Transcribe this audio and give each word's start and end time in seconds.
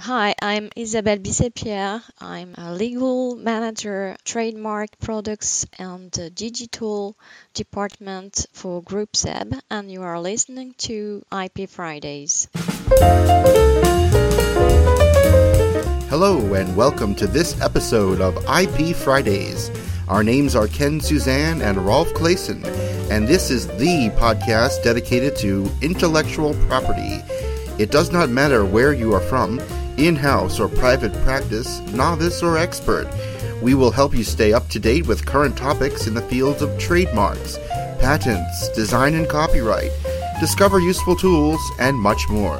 Hi, 0.00 0.34
I'm 0.40 0.70
Isabelle 0.74 1.18
Bissey-Pierre. 1.18 2.02
I'm 2.20 2.54
a 2.56 2.72
legal 2.72 3.36
manager, 3.36 4.16
trademark 4.24 4.98
products 5.00 5.66
and 5.78 6.10
digital 6.34 7.16
department 7.52 8.46
for 8.52 8.82
Group 8.82 9.14
SEB, 9.14 9.54
and 9.70 9.90
you 9.90 10.02
are 10.02 10.18
listening 10.18 10.74
to 10.78 11.24
IP 11.30 11.68
Fridays. 11.68 12.48
Hello, 16.08 16.54
and 16.54 16.74
welcome 16.74 17.14
to 17.16 17.26
this 17.26 17.60
episode 17.60 18.20
of 18.20 18.36
IP 18.48 18.96
Fridays. 18.96 19.70
Our 20.08 20.22
names 20.24 20.56
are 20.56 20.68
Ken 20.68 21.00
Suzan 21.00 21.60
and 21.62 21.76
Rolf 21.78 22.08
Claessen, 22.14 22.64
and 23.10 23.28
this 23.28 23.50
is 23.50 23.66
the 23.66 24.10
podcast 24.16 24.82
dedicated 24.82 25.36
to 25.36 25.70
intellectual 25.82 26.54
property. 26.66 27.20
It 27.78 27.90
does 27.90 28.12
not 28.12 28.30
matter 28.30 28.64
where 28.64 28.92
you 28.92 29.14
are 29.14 29.20
from, 29.20 29.60
in 30.06 30.16
house 30.16 30.58
or 30.58 30.68
private 30.68 31.12
practice, 31.22 31.78
novice 31.92 32.42
or 32.42 32.58
expert. 32.58 33.08
We 33.62 33.74
will 33.74 33.92
help 33.92 34.14
you 34.14 34.24
stay 34.24 34.52
up 34.52 34.68
to 34.70 34.80
date 34.80 35.06
with 35.06 35.24
current 35.24 35.56
topics 35.56 36.08
in 36.08 36.14
the 36.14 36.22
fields 36.22 36.60
of 36.60 36.76
trademarks, 36.76 37.58
patents, 38.00 38.68
design 38.70 39.14
and 39.14 39.28
copyright, 39.28 39.92
discover 40.40 40.80
useful 40.80 41.14
tools, 41.14 41.60
and 41.78 41.96
much 41.96 42.28
more. 42.28 42.56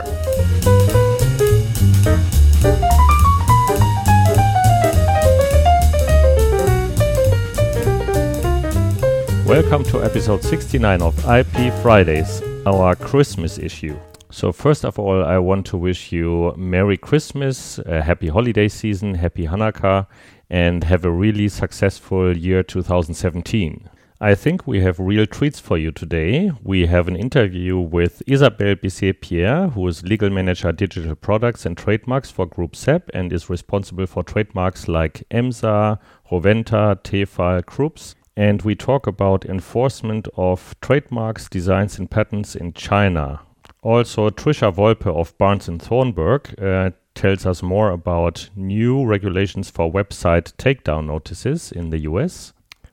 Welcome 9.45 9.83
to 9.85 10.03
episode 10.05 10.45
69 10.45 11.03
of 11.03 11.19
IP 11.29 11.75
Fridays, 11.83 12.41
our 12.65 12.95
Christmas 12.95 13.59
issue. 13.59 13.99
So, 14.35 14.51
first 14.51 14.87
of 14.87 14.99
all, 14.99 15.23
I 15.23 15.37
want 15.37 15.67
to 15.67 15.77
wish 15.77 16.11
you 16.11 16.55
Merry 16.57 16.97
Christmas, 16.97 17.79
a 17.81 18.01
happy 18.01 18.29
holiday 18.29 18.67
season, 18.67 19.17
happy 19.17 19.47
Hanukkah, 19.47 20.07
and 20.49 20.85
have 20.85 21.05
a 21.05 21.11
really 21.11 21.51
successful 21.51 22.35
year 22.35 22.63
2017. 22.63 23.91
I 24.23 24.35
think 24.35 24.67
we 24.67 24.81
have 24.81 24.99
real 24.99 25.27
treats 25.27 25.61
for 25.61 25.77
you 25.77 25.93
today. 25.93 26.51
We 26.63 26.87
have 26.87 27.09
an 27.09 27.17
interview 27.17 27.79
with 27.79 28.23
Isabelle 28.27 28.75
Bissey-Pierre, 28.75 29.69
who 29.69 29.87
is 29.87 30.03
legal 30.03 30.31
manager 30.31 30.73
digital 30.73 31.15
products 31.15 31.67
and 31.67 31.77
trademarks 31.77 32.31
for 32.31 32.47
Group 32.47 32.75
SEB 32.75 33.11
and 33.13 33.35
is 33.35 33.51
responsible 33.51 34.07
for 34.07 34.23
trademarks 34.23 34.89
like 34.89 35.25
EMSA, 35.31 35.99
Rowenta, 36.31 36.97
Tefal, 37.03 37.67
Krups 37.67 38.15
and 38.35 38.63
we 38.63 38.75
talk 38.75 39.07
about 39.07 39.45
enforcement 39.45 40.27
of 40.39 40.75
trademarks, 40.81 41.51
designs, 41.51 41.99
and 41.99 42.11
patents 42.11 42.57
in 42.57 42.73
China. 42.73 43.41
Also, 43.83 44.31
Trisha 44.31 44.73
Wolpe 44.73 45.09
of 45.09 45.37
Barnes 45.39 45.67
and 45.67 45.83
Thornburg 45.83 46.55
uh, 46.63 46.91
tells 47.15 47.45
us 47.45 47.65
more 47.65 47.91
about 47.91 48.49
new 48.55 49.05
regulations 49.05 49.71
for 49.71 49.93
website 49.93 50.53
takedown 50.55 51.07
notices 51.07 51.73
in 51.73 51.91
the 51.91 51.99
US. 52.03 52.53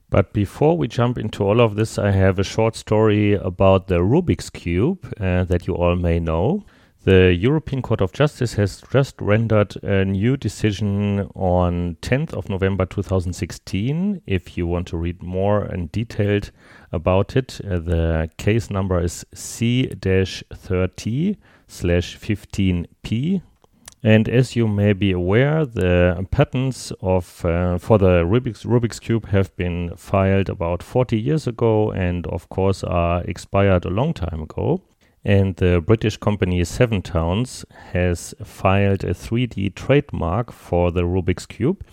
But 0.10 0.34
before 0.34 0.76
we 0.76 0.88
jump 0.88 1.20
into 1.20 1.44
all 1.44 1.62
of 1.62 1.76
this, 1.76 2.00
I 2.00 2.10
have 2.10 2.40
a 2.40 2.44
short 2.44 2.76
story 2.76 3.34
about 3.36 3.88
the 3.88 4.00
Rubik's 4.00 4.50
Cube 4.50 5.14
uh, 5.20 5.44
that 5.44 5.68
you 5.68 5.76
all 5.76 5.96
may 5.96 6.20
know. 6.20 6.66
The 7.10 7.34
European 7.34 7.82
Court 7.82 8.02
of 8.02 8.14
Justice 8.14 8.54
has 8.54 8.84
just 8.92 9.20
rendered 9.20 9.84
a 9.84 10.06
new 10.06 10.38
decision 10.38 11.22
on 11.34 11.98
10th 12.04 12.36
of 12.36 12.50
November 12.50 12.86
2016. 12.86 14.22
If 14.28 14.56
you 14.56 14.68
want 14.68 14.90
to 14.90 14.98
read 14.98 15.24
more 15.24 15.64
and 15.64 15.92
detailed 15.92 16.52
about 16.92 17.36
it, 17.36 17.62
uh, 17.66 17.80
the 17.80 18.30
case 18.38 18.70
number 18.70 19.02
is 19.02 19.26
C-30 19.34 21.38
slash 21.68 22.20
15P. 22.20 23.42
And 24.04 24.30
as 24.30 24.56
you 24.56 24.68
may 24.68 24.94
be 24.94 25.12
aware, 25.12 25.66
the 25.66 26.28
patents 26.30 26.94
of 27.02 27.44
uh, 27.44 27.80
for 27.80 27.98
the 27.98 28.24
Rubik's, 28.24 28.66
Rubik's 28.66 29.00
Cube 29.00 29.30
have 29.30 29.56
been 29.56 29.96
filed 29.96 30.48
about 30.48 30.84
40 30.84 31.20
years 31.20 31.48
ago 31.48 31.92
and 31.92 32.28
of 32.28 32.50
course 32.50 32.84
are 32.84 33.24
expired 33.24 33.86
a 33.86 33.90
long 33.90 34.14
time 34.14 34.44
ago 34.44 34.84
and 35.24 35.56
the 35.58 35.82
British 35.82 36.18
company 36.18 36.64
Seven 36.64 37.02
Towns 37.02 37.66
has 37.92 38.34
filed 38.44 39.04
a 39.04 39.14
3D 39.14 39.76
trademark 39.76 40.52
for 40.52 40.92
the 40.92 41.02
Rubik's 41.02 41.46
Cube, 41.46 41.84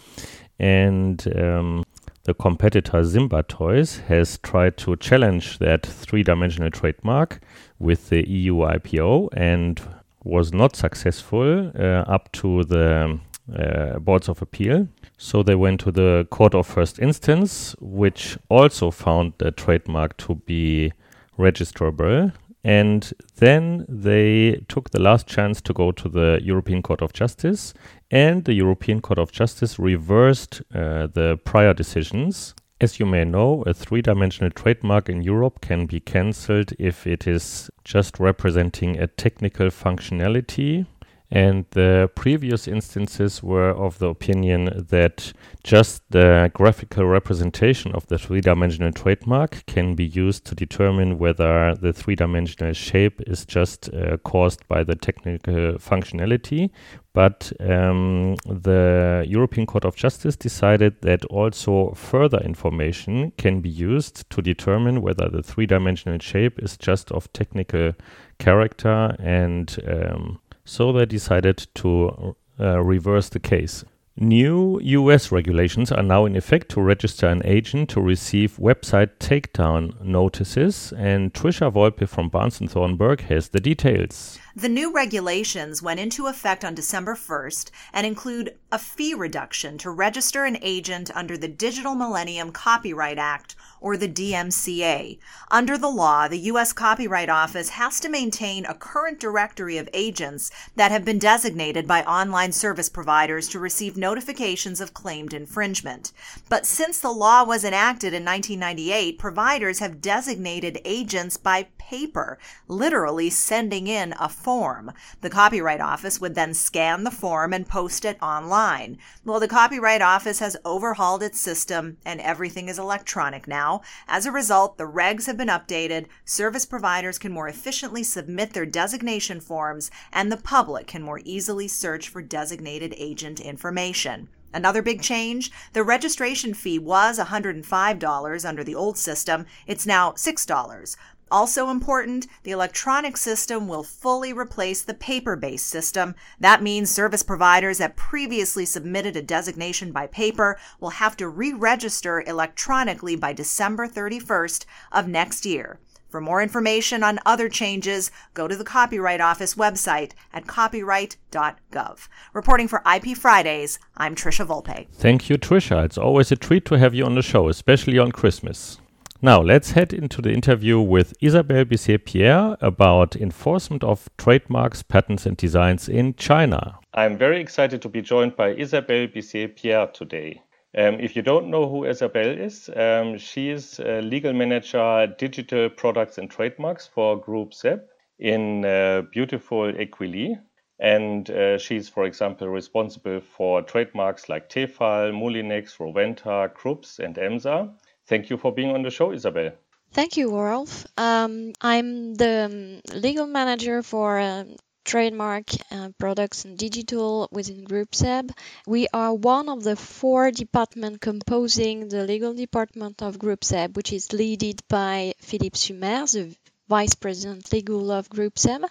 and 0.58 1.26
um, 1.36 1.84
the 2.24 2.34
competitor 2.34 3.04
Simba 3.04 3.42
Toys 3.42 3.98
has 4.08 4.38
tried 4.38 4.76
to 4.78 4.96
challenge 4.96 5.58
that 5.58 5.84
three 5.86 6.22
dimensional 6.22 6.70
trademark 6.70 7.40
with 7.78 8.08
the 8.08 8.28
EU 8.28 8.56
IPO 8.56 9.28
and 9.32 9.80
was 10.24 10.52
not 10.52 10.74
successful 10.74 11.70
uh, 11.78 12.04
up 12.08 12.32
to 12.32 12.64
the 12.64 13.18
uh, 13.56 13.98
boards 14.00 14.28
of 14.28 14.42
appeal. 14.42 14.88
So 15.18 15.42
they 15.42 15.54
went 15.54 15.80
to 15.80 15.92
the 15.92 16.26
court 16.30 16.54
of 16.54 16.66
first 16.66 16.98
instance, 16.98 17.76
which 17.80 18.36
also 18.48 18.90
found 18.90 19.34
the 19.38 19.52
trademark 19.52 20.16
to 20.18 20.34
be 20.34 20.92
registrable 21.38 22.32
and 22.66 23.12
then 23.36 23.86
they 23.88 24.60
took 24.66 24.90
the 24.90 25.00
last 25.00 25.28
chance 25.28 25.60
to 25.60 25.72
go 25.72 25.92
to 25.92 26.08
the 26.08 26.40
European 26.42 26.82
Court 26.82 27.00
of 27.00 27.12
Justice, 27.12 27.72
and 28.10 28.44
the 28.44 28.54
European 28.54 29.00
Court 29.00 29.20
of 29.20 29.30
Justice 29.30 29.78
reversed 29.78 30.62
uh, 30.74 31.06
the 31.06 31.38
prior 31.44 31.72
decisions. 31.72 32.56
As 32.80 32.98
you 32.98 33.06
may 33.06 33.24
know, 33.24 33.62
a 33.68 33.72
three 33.72 34.02
dimensional 34.02 34.50
trademark 34.50 35.08
in 35.08 35.22
Europe 35.22 35.60
can 35.60 35.86
be 35.86 36.00
cancelled 36.00 36.72
if 36.76 37.06
it 37.06 37.28
is 37.28 37.70
just 37.84 38.18
representing 38.18 38.98
a 38.98 39.06
technical 39.06 39.68
functionality 39.68 40.86
and 41.30 41.64
the 41.70 42.08
previous 42.14 42.68
instances 42.68 43.42
were 43.42 43.70
of 43.70 43.98
the 43.98 44.08
opinion 44.08 44.86
that 44.90 45.32
just 45.64 46.02
the 46.10 46.50
graphical 46.54 47.04
representation 47.04 47.92
of 47.92 48.06
the 48.06 48.18
three 48.18 48.40
dimensional 48.40 48.92
trademark 48.92 49.66
can 49.66 49.96
be 49.96 50.04
used 50.04 50.44
to 50.44 50.54
determine 50.54 51.18
whether 51.18 51.74
the 51.74 51.92
three 51.92 52.14
dimensional 52.14 52.72
shape 52.72 53.20
is 53.26 53.44
just 53.44 53.92
uh, 53.92 54.16
caused 54.18 54.66
by 54.68 54.84
the 54.84 54.94
technical 54.94 55.72
functionality. 55.78 56.70
But 57.12 57.50
um, 57.60 58.36
the 58.44 59.24
European 59.26 59.66
Court 59.66 59.84
of 59.84 59.96
Justice 59.96 60.36
decided 60.36 61.00
that 61.00 61.24
also 61.24 61.92
further 61.94 62.38
information 62.38 63.32
can 63.38 63.60
be 63.60 63.70
used 63.70 64.28
to 64.30 64.42
determine 64.42 65.00
whether 65.00 65.28
the 65.28 65.42
three 65.42 65.66
dimensional 65.66 66.18
shape 66.18 66.62
is 66.62 66.76
just 66.76 67.10
of 67.10 67.32
technical 67.32 67.94
character 68.38 69.16
and 69.18 69.78
um, 69.88 70.40
so 70.66 70.92
they 70.92 71.06
decided 71.06 71.66
to 71.76 72.36
uh, 72.60 72.82
reverse 72.82 73.30
the 73.30 73.40
case. 73.40 73.84
New 74.18 74.80
US 74.82 75.30
regulations 75.30 75.92
are 75.92 76.02
now 76.02 76.24
in 76.24 76.36
effect 76.36 76.70
to 76.70 76.80
register 76.80 77.26
an 77.28 77.42
agent 77.44 77.90
to 77.90 78.00
receive 78.00 78.56
website 78.56 79.10
takedown 79.18 80.02
notices, 80.02 80.92
and 80.96 81.32
Trisha 81.32 81.70
Wolpe 81.70 82.08
from 82.08 82.28
Barnes 82.28 82.58
& 82.58 82.68
Thornburg 82.68 83.20
has 83.22 83.50
the 83.50 83.60
details. 83.60 84.38
The 84.58 84.70
new 84.70 84.90
regulations 84.90 85.82
went 85.82 86.00
into 86.00 86.28
effect 86.28 86.64
on 86.64 86.74
December 86.74 87.14
1st 87.14 87.70
and 87.92 88.06
include 88.06 88.56
a 88.72 88.78
fee 88.78 89.12
reduction 89.12 89.76
to 89.76 89.90
register 89.90 90.46
an 90.46 90.56
agent 90.62 91.10
under 91.14 91.36
the 91.36 91.46
Digital 91.46 91.94
Millennium 91.94 92.52
Copyright 92.52 93.18
Act 93.18 93.54
or 93.82 93.98
the 93.98 94.08
DMCA. 94.08 95.18
Under 95.50 95.76
the 95.76 95.90
law, 95.90 96.26
the 96.26 96.38
U.S. 96.38 96.72
Copyright 96.72 97.28
Office 97.28 97.68
has 97.68 98.00
to 98.00 98.08
maintain 98.08 98.64
a 98.64 98.72
current 98.72 99.20
directory 99.20 99.76
of 99.76 99.90
agents 99.92 100.50
that 100.74 100.90
have 100.90 101.04
been 101.04 101.18
designated 101.18 101.86
by 101.86 102.02
online 102.04 102.52
service 102.52 102.88
providers 102.88 103.48
to 103.48 103.58
receive 103.58 103.98
notifications 103.98 104.80
of 104.80 104.94
claimed 104.94 105.34
infringement. 105.34 106.12
But 106.48 106.64
since 106.64 106.98
the 106.98 107.12
law 107.12 107.44
was 107.44 107.62
enacted 107.62 108.14
in 108.14 108.24
1998, 108.24 109.18
providers 109.18 109.80
have 109.80 110.00
designated 110.00 110.80
agents 110.86 111.36
by 111.36 111.68
paper, 111.76 112.38
literally 112.66 113.28
sending 113.30 113.86
in 113.86 114.14
a 114.18 114.28
form. 114.46 114.92
The 115.22 115.28
Copyright 115.28 115.80
Office 115.80 116.20
would 116.20 116.36
then 116.36 116.54
scan 116.54 117.02
the 117.02 117.10
form 117.10 117.52
and 117.52 117.68
post 117.68 118.04
it 118.04 118.16
online. 118.22 118.96
Well, 119.24 119.40
the 119.40 119.48
Copyright 119.48 120.02
Office 120.02 120.38
has 120.38 120.56
overhauled 120.64 121.24
its 121.24 121.40
system 121.40 121.96
and 122.06 122.20
everything 122.20 122.68
is 122.68 122.78
electronic 122.78 123.48
now. 123.48 123.80
As 124.06 124.24
a 124.24 124.30
result, 124.30 124.78
the 124.78 124.84
regs 124.84 125.26
have 125.26 125.36
been 125.36 125.48
updated, 125.48 126.06
service 126.24 126.64
providers 126.64 127.18
can 127.18 127.32
more 127.32 127.48
efficiently 127.48 128.04
submit 128.04 128.52
their 128.52 128.64
designation 128.64 129.40
forms, 129.40 129.90
and 130.12 130.30
the 130.30 130.36
public 130.36 130.86
can 130.86 131.02
more 131.02 131.20
easily 131.24 131.66
search 131.66 132.08
for 132.08 132.22
designated 132.22 132.94
agent 132.96 133.40
information. 133.40 134.28
Another 134.54 134.80
big 134.80 135.02
change 135.02 135.50
the 135.72 135.82
registration 135.82 136.54
fee 136.54 136.78
was 136.78 137.18
$105 137.18 138.48
under 138.48 138.64
the 138.64 138.74
old 138.74 138.96
system. 138.96 139.44
It's 139.66 139.86
now 139.86 140.12
$6. 140.12 140.96
Also 141.30 141.70
important, 141.70 142.28
the 142.44 142.52
electronic 142.52 143.16
system 143.16 143.66
will 143.66 143.82
fully 143.82 144.32
replace 144.32 144.82
the 144.82 144.94
paper 144.94 145.34
based 145.34 145.66
system. 145.66 146.14
That 146.38 146.62
means 146.62 146.88
service 146.88 147.24
providers 147.24 147.78
that 147.78 147.96
previously 147.96 148.64
submitted 148.64 149.16
a 149.16 149.22
designation 149.22 149.90
by 149.90 150.06
paper 150.06 150.56
will 150.78 150.90
have 150.90 151.16
to 151.16 151.28
re 151.28 151.52
register 151.52 152.22
electronically 152.26 153.16
by 153.16 153.32
December 153.32 153.88
31st 153.88 154.66
of 154.92 155.08
next 155.08 155.44
year. 155.44 155.80
For 156.08 156.20
more 156.20 156.40
information 156.40 157.02
on 157.02 157.18
other 157.26 157.48
changes, 157.48 158.12
go 158.32 158.46
to 158.46 158.54
the 158.54 158.64
Copyright 158.64 159.20
Office 159.20 159.56
website 159.56 160.12
at 160.32 160.46
copyright.gov. 160.46 162.08
Reporting 162.32 162.68
for 162.68 162.82
IP 162.90 163.16
Fridays, 163.16 163.80
I'm 163.96 164.14
Trisha 164.14 164.46
Volpe. 164.46 164.86
Thank 164.92 165.28
you, 165.28 165.36
Trisha. 165.36 165.84
It's 165.84 165.98
always 165.98 166.30
a 166.30 166.36
treat 166.36 166.64
to 166.66 166.78
have 166.78 166.94
you 166.94 167.04
on 167.04 167.16
the 167.16 167.22
show, 167.22 167.48
especially 167.48 167.98
on 167.98 168.12
Christmas. 168.12 168.78
Now, 169.26 169.42
let's 169.42 169.72
head 169.72 169.92
into 169.92 170.22
the 170.22 170.32
interview 170.32 170.80
with 170.80 171.12
Isabelle 171.20 171.64
Bissey 171.64 171.98
Pierre 171.98 172.56
about 172.60 173.16
enforcement 173.16 173.82
of 173.82 174.08
trademarks, 174.16 174.84
patents, 174.84 175.26
and 175.26 175.36
designs 175.36 175.88
in 175.88 176.14
China. 176.14 176.78
I'm 176.94 177.18
very 177.18 177.40
excited 177.40 177.82
to 177.82 177.88
be 177.88 178.02
joined 178.02 178.36
by 178.36 178.50
Isabelle 178.50 179.08
Bissey 179.08 179.48
Pierre 179.48 179.88
today. 179.88 180.42
Um, 180.78 181.00
if 181.00 181.16
you 181.16 181.22
don't 181.22 181.50
know 181.50 181.68
who 181.68 181.86
Isabelle 181.86 182.38
is, 182.38 182.70
um, 182.76 183.18
she 183.18 183.50
is 183.50 183.80
legal 183.80 184.32
manager 184.32 185.12
digital 185.18 185.70
products 185.70 186.18
and 186.18 186.30
trademarks 186.30 186.86
for 186.86 187.20
Group 187.20 187.52
SEB 187.52 187.80
in 188.20 188.64
uh, 188.64 189.02
beautiful 189.10 189.72
Écully. 189.72 190.40
And 190.78 191.28
uh, 191.30 191.58
she's, 191.58 191.88
for 191.88 192.04
example, 192.04 192.48
responsible 192.48 193.20
for 193.36 193.62
trademarks 193.62 194.28
like 194.28 194.48
Tefal, 194.48 195.10
Moulinex, 195.10 195.78
Rowenta, 195.78 196.54
Krups, 196.54 197.00
and 197.00 197.16
EMSA. 197.16 197.72
Thank 198.06 198.30
you 198.30 198.36
for 198.36 198.52
being 198.52 198.70
on 198.70 198.82
the 198.82 198.90
show, 198.90 199.12
Isabel. 199.12 199.52
Thank 199.92 200.16
you, 200.16 200.30
Rolf. 200.36 200.86
Um, 200.96 201.52
I'm 201.60 202.14
the 202.14 202.82
um, 202.84 203.00
legal 203.00 203.26
manager 203.26 203.82
for 203.82 204.18
uh, 204.18 204.44
trademark 204.84 205.46
uh, 205.72 205.88
products 205.98 206.44
and 206.44 206.56
digital 206.56 207.28
within 207.32 207.64
Group 207.64 207.94
SEB. 207.94 208.30
We 208.66 208.86
are 208.92 209.12
one 209.12 209.48
of 209.48 209.64
the 209.64 209.74
four 209.74 210.30
departments 210.30 210.98
composing 211.00 211.88
the 211.88 212.04
legal 212.04 212.34
department 212.34 213.02
of 213.02 213.18
Group 213.18 213.42
SEB, 213.42 213.76
which 213.76 213.92
is 213.92 214.12
led 214.12 214.62
by 214.68 215.14
Philippe 215.18 215.56
Sumer, 215.56 216.06
the 216.06 216.36
Vice 216.68 216.94
President 216.94 217.52
Legal 217.52 217.90
of 217.90 218.08
Group 218.08 218.38
SEB. 218.38 218.62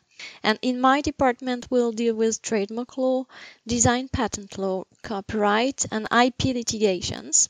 And 0.44 0.58
in 0.62 0.80
my 0.80 1.02
department, 1.02 1.68
we'll 1.70 1.92
deal 1.92 2.16
with 2.16 2.42
trademark 2.42 2.98
law, 2.98 3.26
design 3.68 4.08
patent 4.08 4.58
law, 4.58 4.86
copyright, 5.02 5.86
and 5.92 6.08
IP 6.12 6.56
litigations 6.56 7.50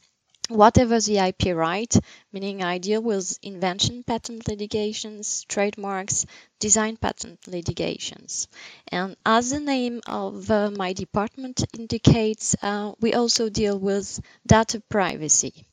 whatever 0.49 0.99
the 0.99 1.19
IP 1.19 1.53
right, 1.53 1.93
meaning 2.31 2.63
I 2.63 2.77
deal 2.79 3.01
with 3.01 3.37
invention 3.41 4.03
patent 4.03 4.47
litigations, 4.47 5.43
trademarks, 5.47 6.25
design 6.59 6.97
patent 6.97 7.47
litigations. 7.47 8.47
And 8.87 9.15
as 9.25 9.51
the 9.51 9.59
name 9.59 10.01
of 10.07 10.49
uh, 10.51 10.71
my 10.71 10.93
department 10.93 11.63
indicates, 11.77 12.55
uh, 12.61 12.93
we 12.99 13.13
also 13.13 13.49
deal 13.49 13.77
with 13.79 14.19
data 14.47 14.81
privacy. 14.89 15.67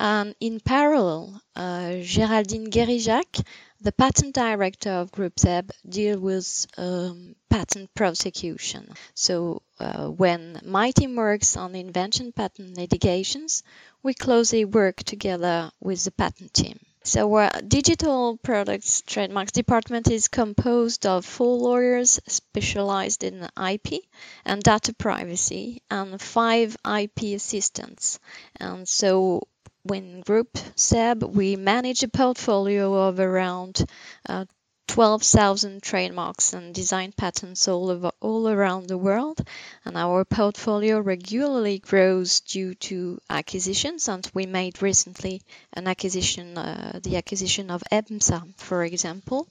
And 0.00 0.34
in 0.40 0.58
parallel, 0.58 1.40
uh, 1.54 2.02
Géraldine 2.02 2.68
Guérijac, 2.70 3.46
the 3.80 3.92
patent 3.92 4.34
director 4.34 4.90
of 4.90 5.12
Group 5.12 5.38
SEB, 5.38 5.70
deal 5.88 6.18
with 6.18 6.66
um, 6.76 7.34
patent 7.48 7.94
prosecution. 7.94 8.88
So 9.14 9.62
uh, 9.78 10.08
when 10.08 10.60
my 10.64 10.90
team 10.90 11.16
works 11.16 11.56
on 11.56 11.74
invention 11.74 12.32
patent 12.32 12.76
litigations, 12.76 13.62
we 14.02 14.14
closely 14.14 14.64
work 14.64 15.02
together 15.02 15.70
with 15.80 16.04
the 16.04 16.10
patent 16.10 16.52
team. 16.52 16.78
So 17.02 17.34
our 17.34 17.50
digital 17.66 18.36
products 18.36 19.02
trademarks 19.06 19.52
department 19.52 20.10
is 20.10 20.28
composed 20.28 21.06
of 21.06 21.24
four 21.24 21.56
lawyers 21.56 22.20
specialized 22.26 23.24
in 23.24 23.48
IP 23.56 24.04
and 24.44 24.62
data 24.62 24.92
privacy 24.92 25.82
and 25.90 26.20
five 26.20 26.76
IP 26.84 27.34
assistants. 27.34 28.20
And 28.56 28.86
so 28.86 29.48
when 29.90 30.20
Group 30.20 30.56
SEB, 30.76 31.24
we 31.24 31.56
manage 31.56 32.04
a 32.04 32.08
portfolio 32.08 33.08
of 33.08 33.18
around 33.18 33.84
uh, 34.28 34.44
12,000 34.86 35.82
trademarks 35.82 36.52
and 36.52 36.72
design 36.72 37.10
patents 37.10 37.66
all 37.66 38.48
around 38.48 38.86
the 38.86 38.96
world. 38.96 39.40
And 39.84 39.96
our 39.96 40.24
portfolio 40.24 41.00
regularly 41.00 41.80
grows 41.80 42.38
due 42.38 42.74
to 42.86 43.18
acquisitions 43.28 44.06
and 44.08 44.30
we 44.32 44.46
made 44.46 44.80
recently 44.80 45.42
an 45.72 45.88
acquisition 45.88 46.56
uh, 46.56 47.00
the 47.02 47.16
acquisition 47.16 47.68
of 47.72 47.82
EMSA 47.90 48.54
for 48.58 48.84
example. 48.84 49.48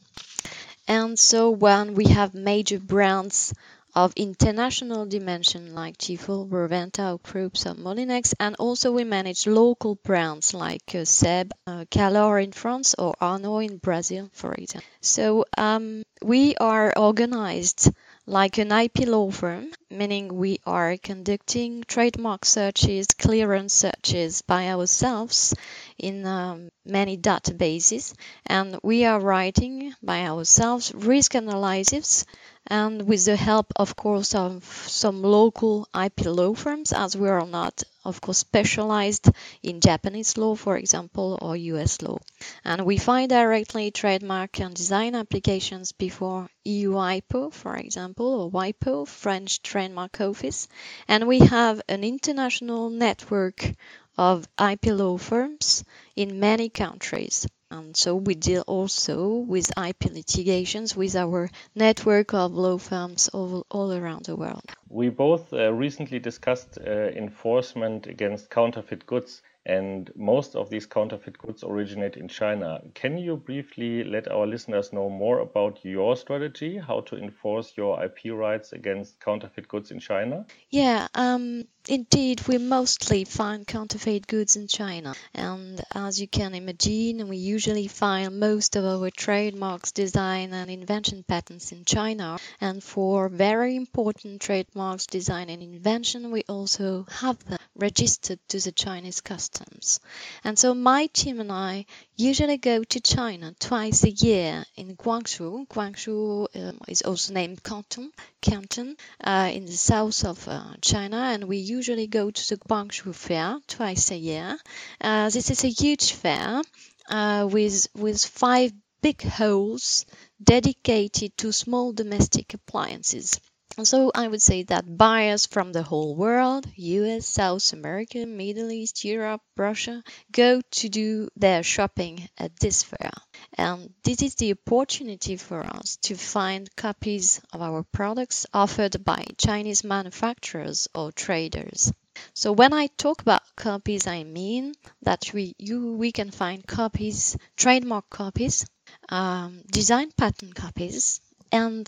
And 0.88 1.20
so 1.20 1.50
when 1.50 1.96
we 1.96 2.06
have 2.06 2.34
major 2.34 2.80
brands 2.80 3.54
of 3.96 4.14
international 4.16 5.06
dimension 5.06 5.74
like 5.74 5.98
Tefal, 5.98 6.50
Rowenta, 6.50 7.22
Krups, 7.22 7.66
or 7.66 7.74
Moulinex, 7.76 8.34
and 8.40 8.56
also 8.58 8.92
we 8.92 9.04
manage 9.04 9.48
local 9.48 9.96
brands 9.96 10.54
like 10.54 10.96
uh, 10.96 11.06
Seb, 11.06 11.52
uh, 11.68 11.86
Calor 11.90 12.40
in 12.40 12.52
France, 12.52 12.96
or 12.98 13.16
Arno 13.20 13.60
in 13.60 13.78
Brazil, 13.78 14.30
for 14.34 14.54
example. 14.54 14.88
So 15.02 15.46
um, 15.58 16.04
we 16.22 16.56
are 16.58 16.94
organized 16.98 17.90
like 18.26 18.60
an 18.60 18.72
IP 18.72 19.08
law 19.08 19.32
firm, 19.32 19.72
meaning 19.90 20.36
we 20.36 20.60
are 20.66 20.98
conducting 20.98 21.84
trademark 21.88 22.46
searches, 22.46 23.08
clearance 23.18 23.74
searches 23.74 24.44
by 24.44 24.70
ourselves 24.70 25.56
in 25.98 26.26
um, 26.26 26.70
many 26.86 27.18
databases, 27.18 28.14
and 28.46 28.78
we 28.84 29.06
are 29.06 29.20
writing 29.20 29.94
by 30.04 30.26
ourselves 30.28 30.94
risk 30.94 31.34
analysis 31.36 32.26
and 32.70 33.08
with 33.08 33.26
the 33.26 33.36
help, 33.36 33.74
of 33.76 33.96
course, 33.96 34.36
of 34.36 34.64
some 34.88 35.24
local 35.24 35.88
IP 36.00 36.26
law 36.26 36.54
firms, 36.54 36.94
as 36.94 37.18
we 37.18 37.28
are 37.28 37.46
not, 37.46 37.84
of 38.06 38.22
course, 38.22 38.38
specialized 38.38 39.28
in 39.64 39.82
Japanese 39.82 40.38
law, 40.38 40.56
for 40.56 40.78
example, 40.78 41.40
or 41.42 41.56
US 41.56 42.02
law. 42.02 42.20
And 42.64 42.86
we 42.86 42.98
find 42.98 43.30
directly 43.30 43.90
trademark 43.90 44.60
and 44.60 44.76
design 44.76 45.16
applications 45.16 45.94
before 45.94 46.48
EU 46.64 46.92
IPO, 46.92 47.54
for 47.54 47.76
example, 47.76 48.42
or 48.42 48.52
WIPO, 48.52 49.08
French 49.08 49.64
Trademark 49.64 50.22
Office. 50.22 50.68
And 51.08 51.28
we 51.28 51.40
have 51.40 51.82
an 51.90 52.04
international 52.04 52.92
network 52.92 53.74
of 54.16 54.48
IP 54.60 54.88
law 54.88 55.18
firms 55.18 55.84
in 56.16 56.40
many 56.40 56.70
countries. 56.70 57.48
And 57.72 57.96
so 57.96 58.16
we 58.16 58.36
deal 58.36 58.64
also 58.68 59.28
with 59.28 59.72
IP 59.78 60.06
litigations 60.06 60.96
with 60.96 61.16
our 61.16 61.50
network 61.76 62.34
of 62.34 62.54
law 62.54 62.78
firms 62.78 63.30
all, 63.30 63.66
all 63.70 63.94
around 63.94 64.26
the 64.26 64.36
world. 64.36 64.64
We 64.90 65.10
both 65.10 65.54
uh, 65.54 65.72
recently 65.74 66.20
discussed 66.20 66.78
uh, 66.80 66.90
enforcement 66.90 68.08
against 68.08 68.50
counterfeit 68.50 69.06
goods 69.06 69.42
and 69.66 70.10
most 70.16 70.56
of 70.56 70.70
these 70.70 70.88
counterfeit 70.88 71.38
goods 71.38 71.64
originate 71.64 72.18
in 72.18 72.28
China. 72.28 72.82
Can 72.96 73.18
you 73.18 73.38
briefly 73.38 74.04
let 74.04 74.28
our 74.28 74.48
listeners 74.48 74.92
know 74.92 75.10
more 75.10 75.40
about 75.40 75.84
your 75.84 76.16
strategy, 76.16 76.78
how 76.78 77.02
to 77.02 77.18
enforce 77.18 77.74
your 77.78 78.04
IP 78.04 78.34
rights 78.34 78.74
against 78.74 79.20
counterfeit 79.20 79.68
goods 79.68 79.92
in 79.92 80.00
China? 80.00 80.46
Yeah, 80.72 81.08
um, 81.14 81.66
indeed, 81.90 82.48
we 82.48 82.58
mostly 82.58 83.26
find 83.26 83.66
counterfeit 83.66 84.28
goods 84.28 84.56
in 84.56 84.68
China. 84.68 85.16
And 85.34 85.82
as 85.94 86.22
you 86.22 86.28
can 86.28 86.54
imagine, 86.54 87.28
we 87.28 87.38
usually 87.38 87.88
find 87.88 88.40
most 88.40 88.76
of 88.76 88.86
our 88.86 89.10
trademarks, 89.10 89.92
design, 89.92 90.54
and 90.54 90.70
invention 90.70 91.24
patents 91.24 91.72
in 91.72 91.86
China. 91.86 92.38
And 92.62 92.84
for 92.84 93.28
very 93.28 93.76
important 93.76 94.42
trademarks, 94.42 95.08
design, 95.08 95.50
and 95.50 95.64
invention, 95.64 96.32
we 96.32 96.44
also 96.48 97.06
have 97.10 97.44
them 97.46 97.60
registered 97.76 98.40
to 98.50 98.60
the 98.60 98.72
Chinese 98.72 99.22
customs. 99.22 100.00
And 100.44 100.60
so 100.60 100.74
my 100.74 101.08
team 101.08 101.40
and 101.40 101.52
I 101.52 101.86
usually 102.20 102.58
go 102.58 102.84
to 102.84 103.00
China 103.00 103.56
twice 103.60 104.04
a 104.04 104.10
year 104.10 104.66
in 104.76 104.98
Guangzhou. 104.98 105.66
Guangzhou 105.68 106.48
um, 106.54 106.80
is 106.88 107.02
also 107.02 107.34
named 107.34 107.64
Canton, 107.64 108.12
Canton 108.42 108.98
uh, 109.24 109.50
in 109.54 109.66
the 109.66 109.72
south 109.72 110.26
of 110.26 110.46
uh, 110.48 110.74
China, 110.82 111.18
and 111.18 111.46
we 111.46 111.58
usually 111.58 112.08
go 112.08 112.30
to 112.30 112.50
the 112.50 112.58
Guangzhou 112.58 113.16
Fair 113.16 113.58
twice 113.68 114.12
a 114.12 114.18
year. 114.18 114.58
Uh, 115.00 115.30
this 115.30 115.50
is 115.50 115.64
a 115.64 115.70
huge 115.70 116.12
fair 116.12 116.62
uh, 117.10 117.48
with 117.50 117.88
with 117.96 118.24
five 118.26 118.74
big 119.02 119.22
halls 119.22 120.06
dedicated 120.44 121.38
to 121.38 121.54
small 121.54 121.94
domestic 121.94 122.54
appliances. 122.54 123.40
So 123.84 124.12
I 124.14 124.28
would 124.28 124.42
say 124.42 124.64
that 124.64 124.98
buyers 124.98 125.46
from 125.46 125.72
the 125.72 125.84
whole 125.84 126.16
world, 126.16 126.68
US, 126.76 127.26
South 127.26 127.74
America, 127.74 128.26
Middle 128.26 128.72
East, 128.72 129.04
Europe, 129.06 129.42
Russia, 129.58 130.04
go 130.32 130.62
to 130.62 130.90
do 130.90 131.30
their 131.36 131.64
shopping 131.64 132.30
at 132.38 132.56
this 132.58 132.84
fair. 132.84 133.12
And 133.58 133.94
this 134.04 134.22
is 134.22 134.36
the 134.36 134.52
opportunity 134.54 135.38
for 135.38 135.62
us 135.66 135.98
to 136.04 136.16
find 136.16 136.74
copies 136.76 137.42
of 137.54 137.62
our 137.62 137.84
products 137.84 138.46
offered 138.54 139.04
by 139.04 139.26
Chinese 139.38 139.84
manufacturers 139.84 140.88
or 140.94 141.12
traders. 141.12 141.92
So 142.34 142.52
when 142.52 142.74
I 142.74 142.88
talk 142.88 143.22
about 143.22 143.56
copies, 143.56 144.08
I 144.08 144.24
mean 144.24 144.74
that 145.04 145.32
we 145.34 145.56
you 145.58 145.94
we 145.94 146.12
can 146.12 146.32
find 146.32 146.66
copies, 146.66 147.38
trademark 147.56 148.10
copies, 148.10 148.66
um, 149.10 149.64
design 149.72 150.12
patent 150.12 150.56
copies, 150.56 151.22
and 151.52 151.88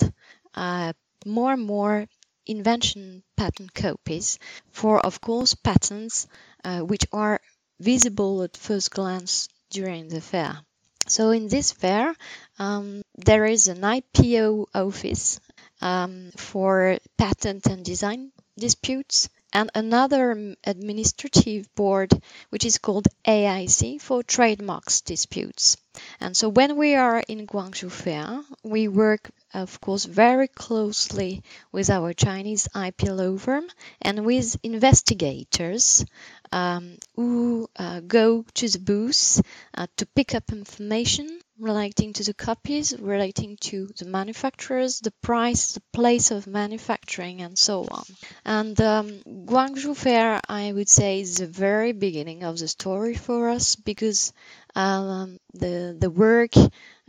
uh, 0.56 0.94
more 1.26 1.54
and 1.54 1.64
more 1.64 2.08
invention 2.46 3.24
patent 3.38 3.74
copies 3.74 4.40
for, 4.72 5.00
of 5.06 5.22
course, 5.22 5.54
patents 5.56 6.28
uh, 6.64 6.80
which 6.82 7.06
are 7.12 7.40
visible 7.80 8.44
at 8.44 8.58
first 8.58 8.92
glance 8.92 9.48
during 9.70 10.08
the 10.08 10.22
fair. 10.22 10.60
So 11.08 11.32
in 11.32 11.48
this 11.48 11.72
fair, 11.72 12.16
um, 12.60 13.04
there 13.18 13.46
is 13.46 13.68
an 13.68 13.84
IPO 13.84 14.66
office 14.74 15.40
um, 15.82 16.32
for 16.38 16.98
patent 17.18 17.68
and 17.68 17.84
design 17.86 18.32
disputes 18.58 19.30
and 19.54 19.70
another 19.76 20.56
administrative 20.64 21.74
board 21.76 22.12
which 22.50 22.66
is 22.66 22.78
called 22.78 23.08
AIC 23.26 24.00
for 24.00 24.24
trademarks 24.24 25.02
disputes. 25.02 25.78
And 26.20 26.36
so 26.36 26.50
when 26.50 26.78
we 26.78 26.96
are 26.96 27.20
in 27.28 27.46
Guangzhou 27.48 27.92
Fair, 27.92 28.42
we 28.64 28.88
work 28.88 29.30
of 29.54 29.80
course 29.82 30.06
very 30.06 30.48
closely 30.48 31.44
with 31.72 31.90
our 31.90 32.14
Chinese 32.14 32.68
IP 32.76 33.04
law 33.04 33.38
firm 33.38 33.68
and 34.02 34.26
with 34.26 34.58
investigators 34.64 36.06
um, 36.52 36.98
who 37.16 37.70
uh, 37.78 38.00
go 38.02 38.44
to 38.54 38.68
the 38.70 38.80
booth 38.80 39.42
uh, 39.76 39.88
to 39.98 40.06
pick 40.06 40.36
up 40.36 40.52
information 40.52 41.40
relating 41.60 42.12
to 42.12 42.24
the 42.24 42.34
copies, 42.34 42.98
relating 43.00 43.56
to 43.58 43.88
the 44.00 44.06
manufacturers, 44.06 45.00
the 45.00 45.12
price, 45.22 45.74
the 45.74 45.82
place 45.94 46.32
of 46.32 46.48
manufacturing, 46.48 47.42
and 47.42 47.58
so 47.58 47.84
on. 47.90 48.04
And 48.44 48.82
um, 48.82 49.22
Guangzhou 49.46 49.96
Fair, 49.96 50.42
I 50.50 50.72
would 50.72 50.90
say, 50.90 51.22
is 51.22 51.38
the 51.38 51.46
very 51.48 51.92
beginning 51.92 52.44
of 52.44 52.58
the 52.58 52.68
story 52.68 53.14
for 53.16 53.50
us 53.50 53.76
because 53.76 54.34
um, 54.76 55.38
the 55.54 55.96
the 56.00 56.10
work 56.10 56.54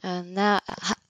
uh, 0.03 0.23
now 0.23 0.61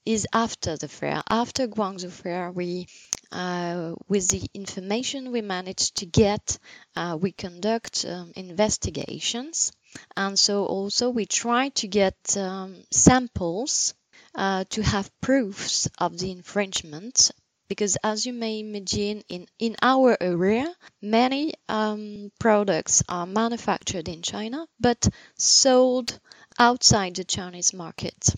is 0.04 0.26
after 0.32 0.76
the 0.76 0.88
fair. 0.88 1.23
After 1.28 1.68
Guangzhou 1.68 2.11
Fair, 2.11 2.50
we, 2.50 2.87
uh, 3.30 3.94
with 4.09 4.28
the 4.28 4.42
information 4.54 5.32
we 5.32 5.42
managed 5.42 5.97
to 5.99 6.06
get, 6.06 6.59
uh, 6.97 7.16
we 7.21 7.32
conduct 7.32 8.04
um, 8.04 8.32
investigations, 8.35 9.73
and 10.16 10.38
so 10.38 10.66
also 10.66 11.11
we 11.11 11.26
try 11.26 11.68
to 11.71 11.87
get 11.87 12.37
um, 12.37 12.82
samples 12.90 13.94
uh, 14.35 14.64
to 14.71 14.82
have 14.82 15.11
proofs 15.21 15.88
of 15.99 16.18
the 16.18 16.30
infringement. 16.30 17.30
Because 17.68 17.97
as 18.04 18.26
you 18.26 18.35
may 18.35 18.61
imagine, 18.61 19.23
in, 19.30 19.47
in 19.59 19.76
our 19.80 20.14
area, 20.21 20.71
many 21.00 21.54
um, 21.71 22.30
products 22.38 23.02
are 23.09 23.26
manufactured 23.26 24.09
in 24.09 24.21
China 24.21 24.66
but 24.78 25.09
sold 25.38 26.18
outside 26.59 27.14
the 27.14 27.25
Chinese 27.25 27.73
market 27.73 28.35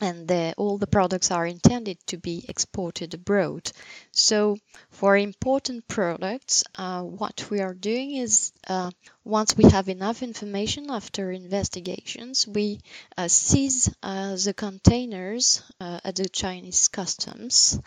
and 0.00 0.28
the, 0.28 0.54
all 0.56 0.78
the 0.78 0.86
products 0.86 1.30
are 1.30 1.46
intended 1.46 1.98
to 2.06 2.16
be 2.18 2.44
exported 2.48 3.14
abroad. 3.14 3.70
So, 4.12 4.56
for 4.90 5.16
important 5.16 5.88
products, 5.88 6.62
uh, 6.76 7.02
what 7.02 7.50
we 7.50 7.60
are 7.60 7.74
doing 7.74 8.14
is 8.14 8.52
uh, 8.68 8.90
once 9.24 9.56
we 9.56 9.64
have 9.70 9.88
enough 9.88 10.22
information 10.22 10.90
after 10.90 11.32
investigations, 11.32 12.46
we 12.46 12.80
uh, 13.16 13.28
seize 13.28 13.92
uh, 14.02 14.36
the 14.36 14.54
containers 14.54 15.62
uh, 15.80 16.00
at 16.04 16.16
the 16.16 16.28
Chinese 16.28 16.88
customs 16.88 17.78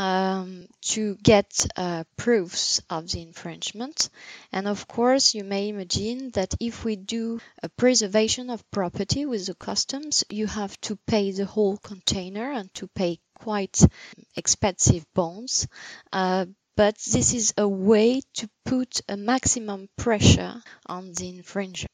um, 0.00 0.66
to 0.80 1.14
get 1.16 1.66
uh, 1.76 2.04
proofs 2.16 2.80
of 2.88 3.10
the 3.10 3.20
infringement. 3.20 4.08
And 4.50 4.66
of 4.66 4.88
course, 4.88 5.34
you 5.34 5.44
may 5.44 5.68
imagine 5.68 6.30
that 6.30 6.54
if 6.58 6.84
we 6.86 6.96
do 6.96 7.38
a 7.62 7.68
preservation 7.68 8.48
of 8.48 8.68
property 8.70 9.26
with 9.26 9.44
the 9.46 9.54
customs, 9.54 10.24
you 10.30 10.46
have 10.46 10.80
to 10.82 10.96
pay 11.06 11.32
the 11.32 11.44
whole 11.44 11.76
container 11.76 12.50
and 12.50 12.72
to 12.74 12.86
pay 12.86 13.18
quite 13.34 13.78
expensive 14.36 15.04
bonds. 15.12 15.68
Uh, 16.10 16.46
but 16.76 16.96
this 17.12 17.34
is 17.34 17.52
a 17.58 17.68
way 17.68 18.22
to 18.36 18.48
put 18.64 19.02
a 19.06 19.18
maximum 19.18 19.90
pressure 19.98 20.62
on 20.86 21.12
the 21.12 21.30
infringer. 21.30 21.84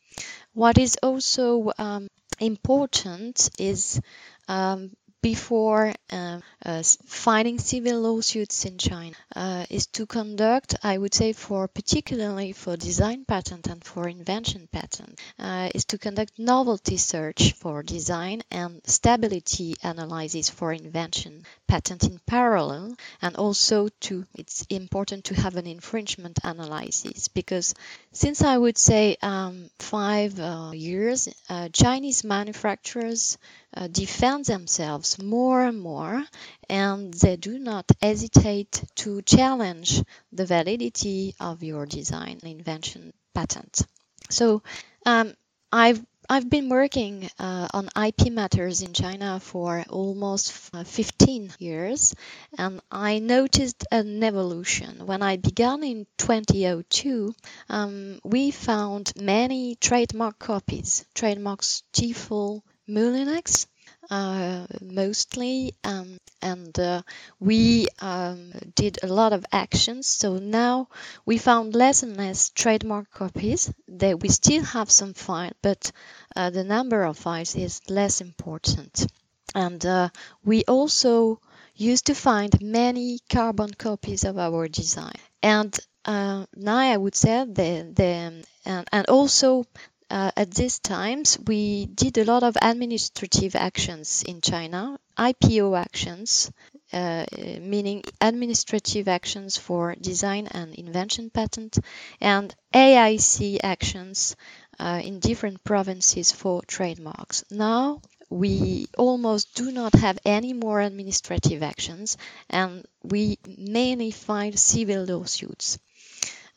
What 0.52 0.78
is 0.78 0.96
also 1.02 1.72
um, 1.76 2.06
important 2.38 3.50
is 3.58 4.00
um, 4.46 4.92
before 5.22 5.92
uh, 6.12 6.40
uh, 6.64 6.82
filing 7.06 7.58
civil 7.58 8.00
lawsuits 8.00 8.64
in 8.64 8.78
China 8.78 9.14
uh, 9.34 9.64
is 9.70 9.86
to 9.86 10.06
conduct, 10.06 10.76
I 10.82 10.98
would 10.98 11.14
say, 11.14 11.32
for 11.32 11.68
particularly 11.68 12.52
for 12.52 12.76
design 12.76 13.24
patent 13.24 13.66
and 13.66 13.82
for 13.82 14.08
invention 14.08 14.68
patent, 14.70 15.18
uh, 15.38 15.70
is 15.74 15.84
to 15.86 15.98
conduct 15.98 16.38
novelty 16.38 16.96
search 16.96 17.52
for 17.54 17.82
design 17.82 18.42
and 18.50 18.80
stability 18.84 19.74
analysis 19.82 20.50
for 20.50 20.72
invention 20.72 21.44
patent 21.66 22.04
in 22.04 22.20
parallel, 22.26 22.96
and 23.20 23.36
also 23.36 23.88
to 24.00 24.24
it's 24.34 24.62
important 24.70 25.24
to 25.24 25.34
have 25.34 25.56
an 25.56 25.66
infringement 25.66 26.38
analysis 26.44 27.28
because 27.28 27.74
since 28.12 28.42
I 28.42 28.56
would 28.56 28.78
say 28.78 29.16
um, 29.22 29.70
five 29.78 30.38
uh, 30.38 30.70
years, 30.72 31.28
uh, 31.48 31.68
Chinese 31.70 32.24
manufacturers 32.24 33.38
uh, 33.76 33.88
defend 33.88 34.46
themselves 34.46 35.22
more 35.22 35.62
and 35.62 35.78
more, 35.78 36.24
and 36.68 37.12
they 37.14 37.36
do 37.36 37.58
not 37.58 37.84
hesitate 38.00 38.82
to 38.96 39.20
challenge 39.22 40.02
the 40.32 40.46
validity 40.46 41.34
of 41.38 41.62
your 41.62 41.86
design, 41.86 42.40
invention, 42.42 43.12
patent. 43.34 43.82
So 44.30 44.62
um, 45.04 45.34
I've 45.70 46.04
I've 46.28 46.50
been 46.50 46.68
working 46.68 47.30
uh, 47.38 47.68
on 47.72 47.88
IP 47.96 48.32
matters 48.32 48.82
in 48.82 48.92
China 48.92 49.38
for 49.38 49.84
almost 49.88 50.50
15 50.52 51.52
years, 51.60 52.16
and 52.58 52.80
I 52.90 53.20
noticed 53.20 53.84
an 53.92 54.24
evolution. 54.24 55.06
When 55.06 55.22
I 55.22 55.36
began 55.36 55.84
in 55.84 56.06
2002, 56.18 57.32
um, 57.68 58.20
we 58.24 58.50
found 58.50 59.12
many 59.16 59.76
trademark 59.76 60.40
copies, 60.40 61.04
trademarks 61.14 61.84
Tefal, 61.92 62.62
Moulinex, 62.88 63.66
uh, 64.10 64.66
mostly, 64.80 65.74
um, 65.84 66.18
and 66.40 66.78
uh, 66.78 67.02
we 67.40 67.88
um, 68.00 68.52
did 68.74 68.98
a 69.02 69.08
lot 69.08 69.32
of 69.32 69.44
actions. 69.52 70.06
So 70.06 70.36
now 70.38 70.88
we 71.24 71.38
found 71.38 71.74
less 71.74 72.02
and 72.02 72.16
less 72.16 72.50
trademark 72.50 73.10
copies. 73.10 73.72
That 73.88 74.20
we 74.20 74.28
still 74.28 74.62
have 74.64 74.90
some 74.90 75.14
files, 75.14 75.54
but 75.62 75.90
uh, 76.36 76.50
the 76.50 76.64
number 76.64 77.02
of 77.04 77.18
files 77.18 77.56
is 77.56 77.80
less 77.88 78.20
important. 78.20 79.06
And 79.54 79.84
uh, 79.84 80.10
we 80.44 80.64
also 80.64 81.40
used 81.74 82.06
to 82.06 82.14
find 82.14 82.60
many 82.62 83.18
carbon 83.28 83.72
copies 83.74 84.24
of 84.24 84.38
our 84.38 84.68
design. 84.68 85.14
And 85.42 85.76
uh, 86.04 86.46
now 86.54 86.76
I 86.76 86.96
would 86.96 87.14
say 87.14 87.44
the, 87.44 87.92
the 87.94 88.44
and, 88.64 88.88
and 88.92 89.06
also 89.08 89.64
uh, 90.10 90.30
at 90.36 90.50
these 90.52 90.78
times, 90.78 91.38
we 91.46 91.86
did 91.86 92.18
a 92.18 92.24
lot 92.24 92.42
of 92.42 92.56
administrative 92.60 93.54
actions 93.56 94.22
in 94.22 94.40
China, 94.40 94.98
IPO 95.18 95.74
actions, 95.74 96.50
uh, 96.92 97.26
meaning 97.60 98.02
administrative 98.20 99.08
actions 99.08 99.56
for 99.56 99.94
design 99.96 100.46
and 100.48 100.74
invention 100.74 101.30
patent, 101.30 101.78
and 102.20 102.54
AIC 102.72 103.58
actions 103.62 104.36
uh, 104.78 105.00
in 105.04 105.18
different 105.20 105.64
provinces 105.64 106.32
for 106.32 106.62
trademarks. 106.62 107.44
Now, 107.50 108.00
we 108.30 108.86
almost 108.98 109.54
do 109.54 109.70
not 109.72 109.94
have 109.94 110.18
any 110.24 110.52
more 110.52 110.80
administrative 110.80 111.62
actions, 111.62 112.16
and 112.50 112.84
we 113.02 113.38
mainly 113.56 114.10
file 114.10 114.52
civil 114.52 115.04
lawsuits. 115.04 115.78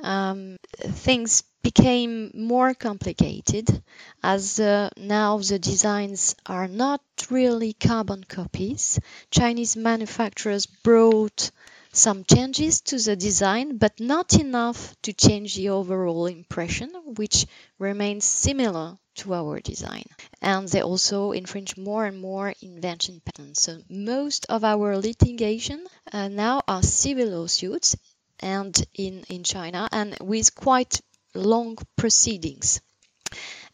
Um, 0.01 0.57
things 0.79 1.43
became 1.61 2.31
more 2.33 2.73
complicated 2.73 3.83
as 4.23 4.59
uh, 4.59 4.89
now 4.97 5.37
the 5.37 5.59
designs 5.59 6.35
are 6.45 6.67
not 6.67 7.01
really 7.29 7.73
carbon 7.73 8.23
copies. 8.23 8.99
Chinese 9.31 9.75
manufacturers 9.75 10.65
brought 10.65 11.51
some 11.91 12.23
changes 12.23 12.81
to 12.81 12.97
the 12.99 13.15
design, 13.15 13.77
but 13.77 13.99
not 13.99 14.33
enough 14.39 14.95
to 15.01 15.11
change 15.11 15.55
the 15.55 15.69
overall 15.69 16.27
impression, 16.27 16.91
which 17.17 17.47
remains 17.79 18.25
similar 18.25 18.97
to 19.15 19.33
our 19.33 19.59
design. 19.59 20.05
And 20.41 20.67
they 20.67 20.81
also 20.81 21.31
infringe 21.31 21.75
more 21.77 22.05
and 22.05 22.21
more 22.21 22.53
invention 22.61 23.21
patents. 23.25 23.63
So 23.63 23.79
most 23.89 24.45
of 24.49 24.63
our 24.63 24.97
litigation 24.97 25.85
uh, 26.11 26.27
now 26.27 26.61
are 26.67 26.83
civil 26.83 27.27
lawsuits 27.27 27.95
and 28.39 28.81
in, 28.93 29.23
in 29.29 29.43
China 29.43 29.89
and 29.91 30.15
with 30.21 30.55
quite 30.55 31.01
long 31.33 31.77
proceedings. 31.95 32.81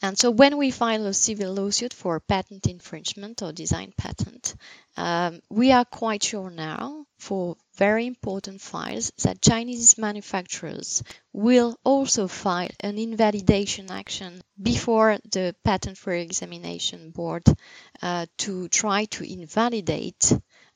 And 0.02 0.18
so 0.18 0.30
when 0.30 0.58
we 0.58 0.72
file 0.72 1.06
a 1.08 1.14
civil 1.14 1.54
lawsuit 1.54 1.94
for 1.94 2.20
patent 2.20 2.68
infringement 2.68 3.42
or 3.42 3.54
design 3.54 3.94
patent, 3.98 4.56
um, 4.98 5.42
we 5.50 5.72
are 5.72 5.86
quite 5.86 6.24
sure 6.24 6.50
now 6.50 7.06
for 7.18 7.56
very 7.76 8.06
important 8.06 8.62
files 8.62 9.12
that 9.24 9.42
Chinese 9.42 9.98
manufacturers 9.98 11.02
will 11.34 11.78
also 11.84 12.28
file 12.28 12.70
an 12.82 12.98
invalidation 12.98 13.90
action 13.90 14.42
before 14.62 15.18
the 15.32 15.56
patent 15.64 16.06
re-examination 16.06 17.12
board 17.12 17.44
uh, 18.02 18.26
to 18.38 18.68
try 18.68 19.06
to 19.06 19.24
invalidate 19.24 20.34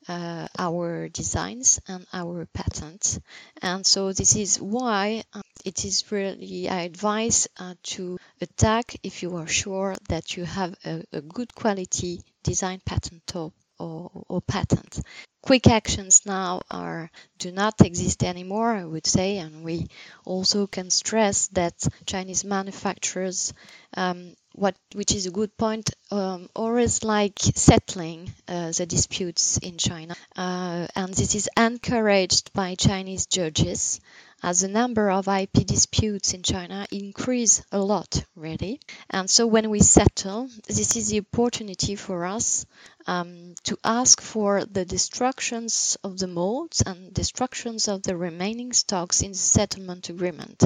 uh, 0.08 0.48
our 0.58 1.08
designs 1.08 1.80
and 1.88 2.06
our 2.12 2.46
patents. 2.46 3.20
And 3.62 3.86
so 3.86 4.12
this 4.12 4.36
is 4.36 4.60
why 4.60 5.22
uh, 5.34 5.42
it 5.64 5.84
is 5.84 6.10
really 6.10 6.68
I 6.68 6.82
advise 6.82 7.48
uh, 7.58 7.74
to 7.94 8.18
attack 8.40 8.96
if 9.02 9.22
you 9.22 9.36
are 9.36 9.46
sure 9.46 9.94
that 10.08 10.36
you 10.36 10.44
have 10.44 10.74
a, 10.84 11.04
a 11.12 11.20
good 11.20 11.54
quality 11.54 12.22
design 12.42 12.80
patent 12.84 13.34
or, 13.34 13.52
or, 13.78 14.10
or 14.28 14.40
patent. 14.40 15.00
Quick 15.42 15.68
actions 15.68 16.26
now 16.26 16.60
are 16.70 17.10
do 17.38 17.50
not 17.50 17.80
exist 17.80 18.22
anymore, 18.22 18.72
I 18.74 18.84
would 18.84 19.06
say, 19.06 19.38
and 19.38 19.64
we 19.64 19.88
also 20.24 20.66
can 20.66 20.90
stress 20.90 21.48
that 21.48 21.74
Chinese 22.04 22.44
manufacturers 22.44 23.54
um, 23.96 24.34
what 24.60 24.76
which 24.94 25.14
is 25.14 25.24
a 25.26 25.30
good 25.30 25.56
point 25.56 25.88
um, 26.10 26.48
always 26.54 27.02
like 27.02 27.38
settling 27.38 28.30
uh, 28.46 28.70
the 28.72 28.84
disputes 28.84 29.56
in 29.58 29.78
China. 29.78 30.14
Uh, 30.36 30.86
and 30.94 31.14
this 31.14 31.34
is 31.34 31.48
encouraged 31.56 32.52
by 32.52 32.74
Chinese 32.74 33.24
judges 33.26 34.00
as 34.42 34.60
the 34.60 34.68
number 34.68 35.10
of 35.10 35.28
IP 35.28 35.66
disputes 35.66 36.34
in 36.34 36.42
China 36.42 36.86
increase 36.90 37.62
a 37.72 37.78
lot 37.78 38.22
really. 38.36 38.80
And 39.08 39.30
so 39.30 39.46
when 39.46 39.70
we 39.70 39.80
settle 39.80 40.50
this 40.66 40.94
is 40.94 41.08
the 41.08 41.20
opportunity 41.20 41.96
for 41.96 42.26
us 42.26 42.66
um, 43.06 43.54
to 43.64 43.78
ask 43.84 44.20
for 44.20 44.64
the 44.64 44.84
destructions 44.84 45.96
of 46.04 46.18
the 46.18 46.26
molds 46.26 46.82
and 46.84 47.12
destructions 47.12 47.88
of 47.88 48.02
the 48.02 48.16
remaining 48.16 48.72
stocks 48.72 49.22
in 49.22 49.32
the 49.32 49.38
settlement 49.38 50.08
agreement. 50.08 50.64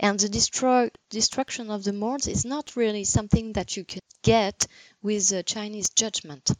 And 0.00 0.18
the 0.18 0.28
destroy, 0.28 0.90
destruction 1.10 1.70
of 1.70 1.84
the 1.84 1.92
molds 1.92 2.26
is 2.26 2.44
not 2.44 2.76
really 2.76 3.04
something 3.04 3.52
that 3.54 3.76
you 3.76 3.84
can 3.84 4.00
get 4.22 4.66
with 5.02 5.32
a 5.32 5.42
Chinese 5.42 5.90
judgment. 5.90 6.50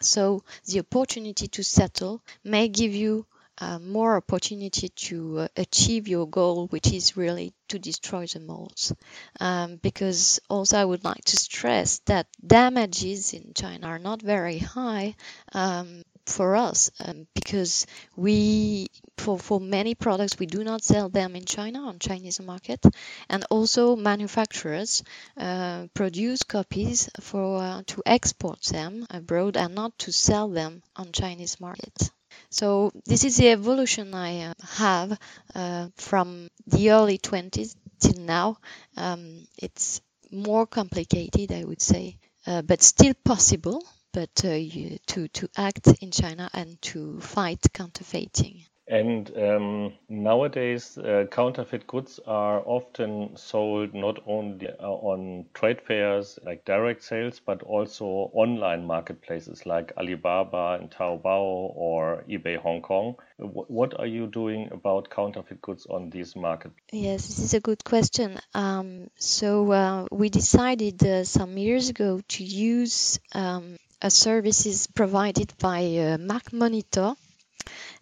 So 0.00 0.44
the 0.66 0.80
opportunity 0.80 1.48
to 1.48 1.62
settle 1.62 2.22
may 2.42 2.68
give 2.68 2.94
you 2.94 3.26
uh, 3.60 3.78
more 3.78 4.16
opportunity 4.16 4.88
to 4.88 5.40
uh, 5.40 5.48
achieve 5.56 6.08
your 6.08 6.26
goal, 6.26 6.66
which 6.68 6.92
is 6.92 7.16
really 7.16 7.52
to 7.68 7.78
destroy 7.78 8.26
the 8.26 8.40
molds. 8.40 8.92
Um, 9.38 9.76
because 9.76 10.40
also 10.48 10.78
I 10.78 10.84
would 10.84 11.04
like 11.04 11.24
to 11.26 11.36
stress 11.36 11.98
that 12.06 12.26
damages 12.44 13.34
in 13.34 13.52
China 13.54 13.86
are 13.88 13.98
not 13.98 14.22
very 14.22 14.58
high 14.58 15.14
um, 15.52 16.02
for 16.26 16.56
us 16.56 16.90
um, 17.04 17.26
because 17.34 17.86
we 18.16 18.88
for, 19.18 19.38
for 19.38 19.60
many 19.60 19.94
products 19.94 20.38
we 20.38 20.46
do 20.46 20.64
not 20.64 20.82
sell 20.82 21.08
them 21.08 21.36
in 21.36 21.44
China 21.44 21.80
on 21.80 21.98
Chinese 21.98 22.40
market 22.40 22.84
and 23.28 23.44
also 23.50 23.96
manufacturers 23.96 25.02
uh, 25.36 25.86
produce 25.92 26.42
copies 26.44 27.10
for 27.20 27.58
uh, 27.58 27.82
to 27.86 28.02
export 28.06 28.62
them 28.62 29.06
abroad 29.10 29.56
and 29.56 29.74
not 29.74 29.98
to 29.98 30.12
sell 30.12 30.48
them 30.48 30.82
on 30.96 31.12
Chinese 31.12 31.60
market. 31.60 32.10
So 32.48 32.92
this 33.04 33.24
is 33.24 33.36
the 33.36 33.48
evolution 33.50 34.14
I 34.14 34.42
uh, 34.50 34.54
have 34.76 35.18
uh, 35.54 35.88
from 35.96 36.48
the 36.66 36.90
early 36.90 37.18
20s 37.18 37.76
till 37.98 38.22
now. 38.22 38.58
Um, 38.96 39.46
it's 39.58 40.00
more 40.30 40.66
complicated, 40.66 41.52
I 41.52 41.64
would 41.64 41.82
say, 41.82 42.16
uh, 42.46 42.62
but 42.62 42.82
still 42.82 43.14
possible. 43.24 43.84
But 44.12 44.44
uh, 44.44 44.50
you, 44.52 44.98
to 45.08 45.28
to 45.28 45.48
act 45.56 45.86
in 46.00 46.10
China 46.10 46.48
and 46.52 46.80
to 46.82 47.20
fight 47.20 47.60
counterfeiting. 47.72 48.64
And 48.90 49.30
um, 49.38 49.92
nowadays, 50.08 50.98
uh, 50.98 51.26
counterfeit 51.30 51.86
goods 51.86 52.18
are 52.26 52.60
often 52.66 53.36
sold 53.36 53.94
not 53.94 54.18
only 54.26 54.66
uh, 54.66 54.82
on 54.82 55.46
trade 55.54 55.80
fairs 55.80 56.40
like 56.44 56.64
direct 56.64 57.04
sales, 57.04 57.38
but 57.38 57.62
also 57.62 58.04
online 58.34 58.84
marketplaces 58.84 59.64
like 59.64 59.92
Alibaba 59.96 60.78
and 60.80 60.90
Taobao 60.90 61.70
or 61.76 62.24
eBay 62.28 62.56
Hong 62.56 62.82
Kong. 62.82 63.14
What 63.38 63.96
are 64.00 64.08
you 64.08 64.26
doing 64.26 64.70
about 64.72 65.08
counterfeit 65.08 65.62
goods 65.62 65.86
on 65.86 66.10
these 66.10 66.34
markets? 66.34 66.74
Yes, 66.90 67.28
this 67.28 67.38
is 67.38 67.54
a 67.54 67.60
good 67.60 67.84
question. 67.84 68.40
Um, 68.54 69.08
so 69.14 69.70
uh, 69.70 70.06
we 70.10 70.30
decided 70.30 71.00
uh, 71.06 71.22
some 71.22 71.56
years 71.56 71.90
ago 71.90 72.20
to 72.26 72.42
use 72.42 73.20
um, 73.36 73.76
a 74.02 74.10
services 74.10 74.88
provided 74.88 75.52
by 75.60 75.82
uh, 75.82 76.18
MarkMonitor 76.18 77.14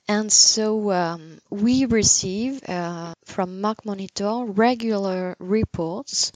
and 0.09 0.33
so 0.33 0.91
um, 0.93 1.39
we 1.51 1.85
receive 1.87 2.63
uh, 2.69 3.15
from 3.25 3.61
MarkMonitor 3.63 4.57
regular 4.57 5.37
reports 5.39 6.33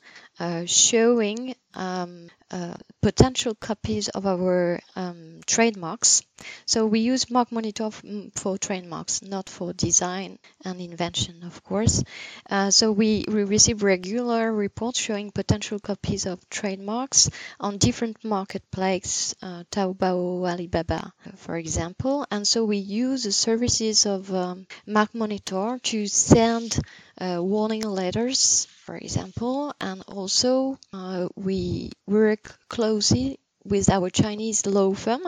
showing 0.66 1.54
um, 1.75 2.28
uh, 2.50 2.75
potential 3.00 3.54
copies 3.54 4.08
of 4.08 4.26
our 4.26 4.80
um, 4.97 5.40
trademarks. 5.47 6.23
So 6.67 6.86
we 6.86 7.00
use 7.00 7.26
MarkMonitor 7.26 7.86
f- 7.93 8.32
for 8.34 8.58
trademarks, 8.58 9.23
not 9.23 9.49
for 9.49 9.73
design 9.73 10.38
and 10.64 10.80
invention, 10.80 11.43
of 11.45 11.62
course. 11.64 12.02
Uh, 12.50 12.71
so 12.71 12.93
we, 12.93 13.25
we 13.28 13.45
receive 13.45 13.82
regular 13.82 14.52
reports 14.52 14.99
showing 15.00 15.30
potential 15.30 15.78
copies 15.78 16.26
of 16.26 16.38
trademarks 16.50 17.30
on 17.60 17.78
different 17.78 18.23
marketplaces, 18.25 19.34
uh, 19.43 19.64
Taobao, 19.71 20.49
Alibaba, 20.49 21.12
for 21.36 21.56
example. 21.56 22.26
And 22.30 22.47
so 22.47 22.64
we 22.64 22.76
use 22.78 23.25
the 23.25 23.32
services 23.32 24.06
of 24.06 24.32
um, 24.34 24.67
MarkMonitor 24.86 25.80
to 25.82 26.06
send 26.06 26.78
uh, 27.11 27.11
warning 27.41 27.82
letters, 27.82 28.67
for 28.85 28.97
example, 28.97 29.75
and 29.80 30.02
also 30.08 30.78
uh, 30.93 31.28
we 31.37 31.91
work 32.06 32.56
closely 32.69 33.39
with 33.65 33.89
our 33.91 34.11
Chinese 34.11 34.67
law 34.67 34.93
firm 34.95 35.23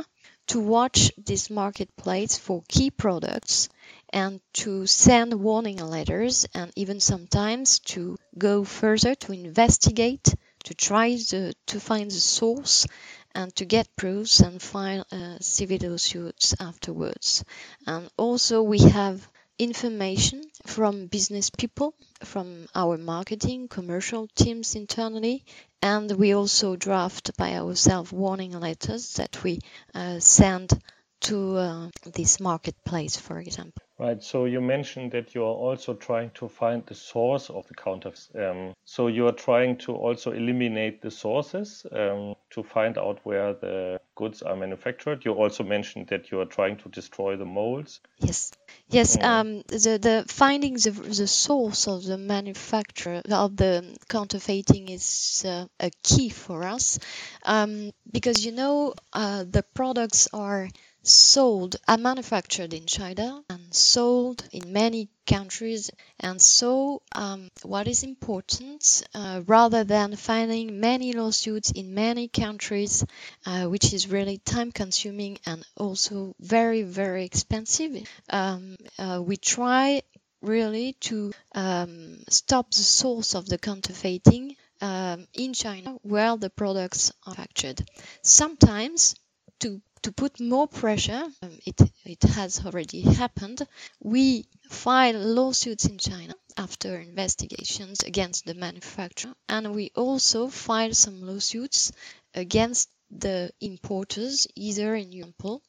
to 0.48 0.60
watch 0.60 1.12
this 1.16 1.50
marketplace 1.50 2.36
for 2.36 2.62
key 2.68 2.90
products 2.90 3.68
and 4.10 4.40
to 4.52 4.86
send 4.86 5.32
warning 5.34 5.78
letters 5.78 6.46
and 6.54 6.72
even 6.76 7.00
sometimes 7.00 7.78
to 7.80 8.16
go 8.36 8.64
further 8.64 9.14
to 9.14 9.32
investigate 9.32 10.34
to 10.64 10.74
try 10.74 11.10
the, 11.10 11.54
to 11.66 11.78
find 11.78 12.10
the 12.10 12.14
source 12.14 12.86
and 13.34 13.54
to 13.56 13.64
get 13.64 13.96
proofs 13.96 14.40
and 14.40 14.60
file 14.60 15.04
uh, 15.12 15.36
civil 15.40 15.78
lawsuits 15.82 16.54
afterwards. 16.60 17.44
And 17.86 18.08
also 18.16 18.62
we 18.62 18.78
have 18.78 19.28
information 19.58 20.42
from 20.66 21.06
business 21.06 21.50
people, 21.50 21.94
from 22.24 22.66
our 22.74 22.98
marketing, 22.98 23.68
commercial 23.68 24.26
teams 24.34 24.74
internally, 24.74 25.44
and 25.80 26.10
we 26.12 26.34
also 26.34 26.74
draft 26.76 27.36
by 27.36 27.54
ourselves 27.56 28.10
warning 28.12 28.58
letters 28.58 29.14
that 29.14 29.44
we 29.44 29.60
uh, 29.94 30.18
send 30.18 30.72
to 31.20 31.56
uh, 31.56 31.90
this 32.14 32.40
marketplace, 32.40 33.16
for 33.16 33.38
example. 33.38 33.83
Right. 33.96 34.20
So 34.20 34.46
you 34.46 34.60
mentioned 34.60 35.12
that 35.12 35.36
you 35.36 35.42
are 35.44 35.54
also 35.54 35.94
trying 35.94 36.30
to 36.34 36.48
find 36.48 36.84
the 36.84 36.96
source 36.96 37.48
of 37.48 37.68
the 37.68 37.74
counterfeit. 37.74 38.34
Um, 38.34 38.74
so 38.84 39.06
you 39.06 39.28
are 39.28 39.32
trying 39.32 39.76
to 39.78 39.94
also 39.94 40.32
eliminate 40.32 41.00
the 41.00 41.12
sources 41.12 41.86
um, 41.92 42.34
to 42.50 42.64
find 42.64 42.98
out 42.98 43.20
where 43.22 43.52
the 43.52 44.00
goods 44.16 44.42
are 44.42 44.56
manufactured. 44.56 45.24
You 45.24 45.34
also 45.34 45.62
mentioned 45.62 46.08
that 46.08 46.32
you 46.32 46.40
are 46.40 46.44
trying 46.46 46.76
to 46.78 46.88
destroy 46.88 47.36
the 47.36 47.44
molds. 47.44 48.00
Yes. 48.18 48.52
Yes. 48.88 49.16
Um, 49.20 49.62
the 49.68 49.98
the 50.00 50.24
finding 50.26 50.74
the 50.74 50.90
the 50.90 51.28
source 51.28 51.86
of 51.86 52.04
the 52.04 52.18
manufacturer 52.18 53.22
of 53.30 53.56
the 53.56 53.96
counterfeiting 54.08 54.88
is 54.88 55.44
uh, 55.46 55.66
a 55.78 55.90
key 56.02 56.30
for 56.30 56.64
us 56.64 56.98
um, 57.44 57.92
because 58.10 58.44
you 58.44 58.52
know 58.52 58.94
uh, 59.12 59.44
the 59.48 59.62
products 59.74 60.28
are 60.32 60.68
sold 61.04 61.76
are 61.86 61.98
manufactured 61.98 62.74
in 62.74 62.86
China 62.86 63.42
and 63.48 63.72
sold 63.74 64.42
in 64.52 64.72
many 64.72 65.08
countries. 65.26 65.90
And 66.20 66.40
so 66.40 67.02
um, 67.12 67.50
what 67.62 67.86
is 67.88 68.02
important 68.02 69.02
uh, 69.14 69.42
rather 69.46 69.84
than 69.84 70.16
filing 70.16 70.80
many 70.80 71.12
lawsuits 71.12 71.70
in 71.70 71.94
many 71.94 72.28
countries 72.28 73.04
uh, 73.46 73.64
which 73.66 73.92
is 73.92 74.08
really 74.10 74.38
time 74.38 74.72
consuming 74.72 75.38
and 75.46 75.64
also 75.76 76.34
very 76.40 76.82
very 76.82 77.24
expensive 77.24 77.92
um, 78.30 78.76
uh, 78.98 79.20
we 79.24 79.36
try 79.36 80.02
really 80.42 80.92
to 81.00 81.32
um, 81.54 82.18
stop 82.28 82.70
the 82.72 82.82
source 82.82 83.34
of 83.34 83.46
the 83.48 83.58
counterfeiting 83.58 84.56
um, 84.80 85.26
in 85.32 85.54
China 85.54 85.96
where 86.02 86.36
the 86.36 86.50
products 86.50 87.12
are 87.26 87.34
manufactured. 87.34 87.82
Sometimes 88.22 89.14
to 89.60 89.80
to 90.04 90.12
put 90.12 90.38
more 90.38 90.68
pressure, 90.68 91.24
um, 91.42 91.58
it, 91.64 91.80
it 92.04 92.22
has 92.22 92.64
already 92.64 93.00
happened, 93.00 93.66
we 94.00 94.46
file 94.68 95.18
lawsuits 95.18 95.86
in 95.86 95.96
China 95.96 96.34
after 96.58 96.98
investigations 97.00 98.02
against 98.02 98.44
the 98.44 98.52
manufacturer, 98.52 99.32
and 99.48 99.74
we 99.74 99.90
also 99.96 100.48
file 100.48 100.92
some 100.92 101.22
lawsuits 101.22 101.90
against 102.34 102.90
the 103.10 103.50
importers, 103.62 104.46
either 104.54 104.94
in 104.94 105.10
Europe. 105.10 105.62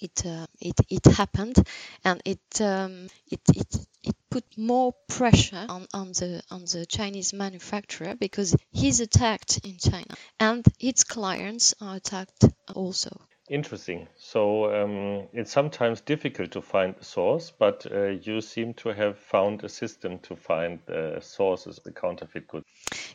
It, 0.00 0.26
uh, 0.26 0.46
it 0.60 0.74
it 0.90 1.04
happened, 1.06 1.56
and 2.04 2.20
it 2.24 2.60
um, 2.60 3.06
it 3.30 3.40
it 3.54 3.86
it 4.02 4.16
put 4.28 4.44
more 4.58 4.92
pressure 5.06 5.64
on, 5.68 5.86
on 5.94 6.08
the 6.08 6.42
on 6.50 6.64
the 6.64 6.84
Chinese 6.84 7.32
manufacturer 7.32 8.16
because 8.16 8.56
he's 8.72 8.98
attacked 9.00 9.60
in 9.64 9.78
China, 9.78 10.14
and 10.40 10.66
its 10.80 11.04
clients 11.04 11.74
are 11.80 11.96
attacked 11.96 12.44
also. 12.74 13.20
Interesting. 13.50 14.08
So 14.16 14.82
um, 14.82 15.28
it's 15.32 15.52
sometimes 15.52 16.02
difficult 16.02 16.50
to 16.52 16.60
find 16.60 16.94
the 16.96 17.04
source, 17.04 17.50
but 17.50 17.86
uh, 17.90 18.08
you 18.08 18.40
seem 18.42 18.74
to 18.74 18.90
have 18.90 19.18
found 19.18 19.64
a 19.64 19.68
system 19.68 20.18
to 20.20 20.36
find 20.36 20.80
the 20.86 21.20
sources 21.22 21.78
of 21.78 21.84
the 21.84 21.92
counterfeit 21.92 22.46
goods. 22.46 22.66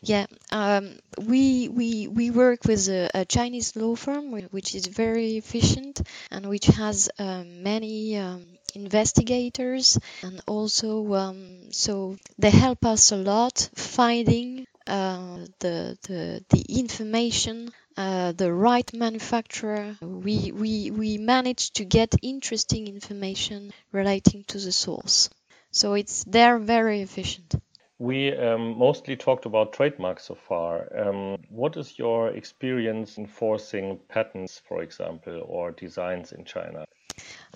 Yeah, 0.02 0.26
um, 0.50 0.98
we 1.18 1.68
we 1.68 2.08
we 2.08 2.30
work 2.30 2.64
with 2.64 2.88
a, 2.88 3.10
a, 3.14 3.24
Chinese 3.24 3.76
law 3.76 3.94
firm 3.94 4.32
which 4.50 4.74
is 4.74 4.86
very 4.86 5.36
efficient 5.36 6.02
and 6.30 6.48
which 6.48 6.66
has 6.66 7.10
um, 7.18 7.62
many 7.62 8.16
um, 8.16 8.44
investigators 8.74 9.98
and 10.22 10.40
also 10.46 11.14
um, 11.14 11.72
so 11.72 12.16
they 12.38 12.50
help 12.50 12.84
us 12.84 13.12
a 13.12 13.16
lot 13.16 13.68
finding 13.74 14.66
uh, 14.86 15.38
the 15.60 15.96
the 16.02 16.44
the 16.50 16.78
information 16.78 17.72
uh, 17.96 18.32
the 18.32 18.52
right 18.52 18.92
manufacturer. 18.92 19.96
We, 20.00 20.52
we, 20.52 20.90
we 20.90 21.18
managed 21.18 21.76
to 21.76 21.84
get 21.84 22.14
interesting 22.22 22.88
information 22.88 23.72
relating 23.92 24.44
to 24.48 24.58
the 24.58 24.72
source. 24.72 25.30
So 25.70 25.94
it's 25.94 26.24
they're 26.24 26.58
very 26.58 27.02
efficient. 27.02 27.54
We 27.98 28.36
um, 28.36 28.76
mostly 28.78 29.16
talked 29.16 29.46
about 29.46 29.72
trademarks 29.72 30.24
so 30.24 30.34
far. 30.34 30.88
Um, 30.96 31.38
what 31.48 31.76
is 31.76 31.98
your 31.98 32.28
experience 32.30 33.18
enforcing 33.18 34.00
patents, 34.08 34.60
for 34.68 34.82
example, 34.82 35.42
or 35.46 35.70
designs 35.70 36.32
in 36.32 36.44
China? 36.44 36.84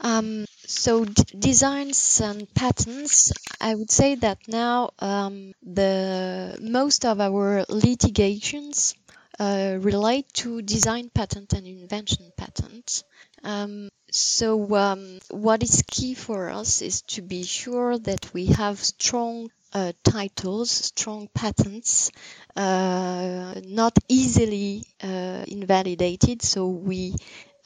Um, 0.01 0.45
so 0.59 1.05
designs 1.05 2.21
and 2.21 2.53
patents, 2.55 3.33
I 3.61 3.75
would 3.75 3.91
say 3.91 4.15
that 4.17 4.39
now 4.47 4.91
um, 5.01 5.53
the 5.63 6.57
most 6.61 7.05
of 7.05 7.21
our 7.21 7.65
litigations 7.69 8.95
uh, 9.39 9.77
relate 9.81 10.33
to 10.35 10.63
design 10.63 11.11
patent 11.15 11.53
and 11.53 11.67
invention 11.67 12.33
patent. 12.37 13.05
Um, 13.45 13.89
so 14.11 14.75
um, 14.77 15.19
what 15.31 15.63
is 15.63 15.83
key 15.87 16.15
for 16.15 16.49
us 16.51 16.83
is 16.83 17.03
to 17.03 17.23
be 17.23 17.43
sure 17.45 17.99
that 17.99 18.33
we 18.35 18.47
have 18.47 18.79
strong 18.83 19.51
uh, 19.73 19.93
titles, 20.03 20.71
strong 20.71 21.29
patents, 21.35 22.11
uh, 22.57 23.55
not 23.65 23.97
easily 24.09 24.85
uh, 25.03 25.45
invalidated. 25.47 26.43
So 26.43 26.67
we 26.69 27.15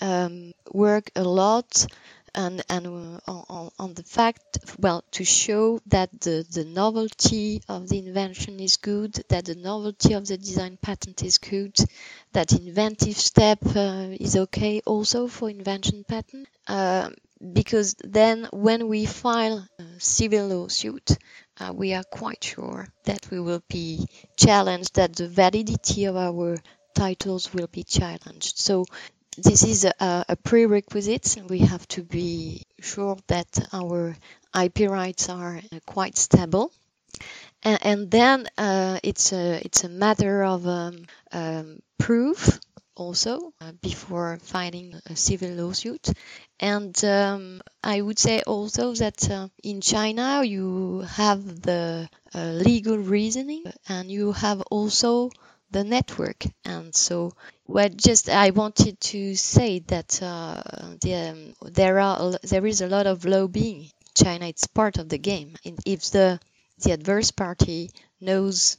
um, 0.01 0.53
work 0.73 1.11
a 1.17 1.23
lot 1.25 1.87
and 2.35 2.63
and 2.69 2.87
uh, 2.87 3.21
on, 3.27 3.71
on 3.79 3.95
the 3.95 4.03
fact 4.03 4.59
well 4.79 5.05
to 5.11 5.25
show 5.25 5.81
that 5.87 6.09
the 6.21 6.47
the 6.51 6.65
novelty 6.65 7.63
of 7.69 7.89
the 7.89 7.99
invention 7.99 8.61
is 8.61 8.77
good 8.77 9.13
that 9.29 9.45
the 9.45 9.55
novelty 9.55 10.15
of 10.15 10.27
the 10.27 10.37
design 10.37 10.79
patent 10.81 11.23
is 11.23 11.39
good 11.39 11.77
that 12.33 12.53
inventive 12.53 13.17
step 13.17 13.59
uh, 13.77 14.09
is 14.19 14.37
okay 14.37 14.81
also 14.87 15.29
for 15.29 15.51
invention 15.51 16.05
patent 16.05 16.49
uh, 16.69 17.11
because 17.53 17.95
then 18.05 18.49
when 18.53 18.89
we 18.89 19.05
file 19.05 19.67
a 19.79 19.85
civil 19.99 20.49
lawsuit 20.49 21.19
uh, 21.61 21.73
we 21.75 21.93
are 21.93 22.05
quite 22.05 22.43
sure 22.43 22.89
that 23.05 23.31
we 23.31 23.41
will 23.41 23.63
be 23.69 24.07
challenged 24.37 24.95
that 24.95 25.15
the 25.15 25.29
validity 25.29 26.07
of 26.07 26.17
our 26.17 26.57
titles 26.95 27.53
will 27.53 27.67
be 27.67 27.85
challenged. 27.85 28.59
So 28.59 28.85
this 29.37 29.63
is 29.65 29.85
a, 29.85 30.25
a 30.29 30.37
prerequisite. 30.37 31.37
We 31.49 31.61
have 31.61 31.87
to 31.89 32.03
be 32.03 32.63
sure 32.81 33.17
that 33.29 33.69
our 33.73 34.17
IP 34.55 34.91
rights 34.91 35.29
are 35.29 35.57
uh, 35.57 35.79
quite 35.87 36.17
stable. 36.19 36.73
And, 37.63 37.79
and 37.83 38.11
then 38.11 38.47
uh, 38.59 38.99
it's 39.03 39.33
a 39.33 39.61
it's 39.65 39.85
a 39.85 39.89
matter 39.89 40.45
of 40.45 40.67
um, 40.67 41.07
um, 41.33 41.81
proof 41.99 42.59
also 42.95 43.53
uh, 43.61 43.73
before 43.81 44.39
filing 44.43 44.95
a 45.07 45.17
civil 45.17 45.51
lawsuit. 45.51 46.09
And 46.61 46.95
um, 47.05 47.63
I 47.83 48.01
would 48.01 48.19
say 48.19 48.43
also 48.43 48.95
that 48.95 49.31
uh, 49.31 49.49
in 49.63 49.81
China 49.81 50.43
you 50.45 51.01
have 51.17 51.63
the 51.63 52.09
uh, 52.35 52.45
legal 52.45 52.99
reasoning 52.99 53.65
and 53.89 54.11
you 54.11 54.33
have 54.33 54.61
also 54.71 55.31
the 55.73 55.85
network. 55.85 56.45
And 56.65 56.95
so, 56.95 57.33
well, 57.67 57.89
just 57.89 58.29
I 58.29 58.51
wanted 58.51 59.01
to 59.13 59.35
say 59.35 59.81
that 59.89 60.23
uh, 60.23 60.63
the, 61.01 61.15
um, 61.15 61.55
there 61.73 61.99
are 62.01 62.33
there 62.43 62.67
is 62.67 62.81
a 62.81 62.89
lot 62.89 63.07
of 63.07 63.25
lobbying. 63.25 63.91
China, 64.15 64.47
it's 64.47 64.67
part 64.67 64.99
of 64.99 65.09
the 65.09 65.19
game. 65.19 65.57
And 65.65 65.79
if 65.87 66.11
the 66.11 66.41
the 66.83 66.93
adverse 66.93 67.31
party 67.31 67.91
knows 68.21 68.77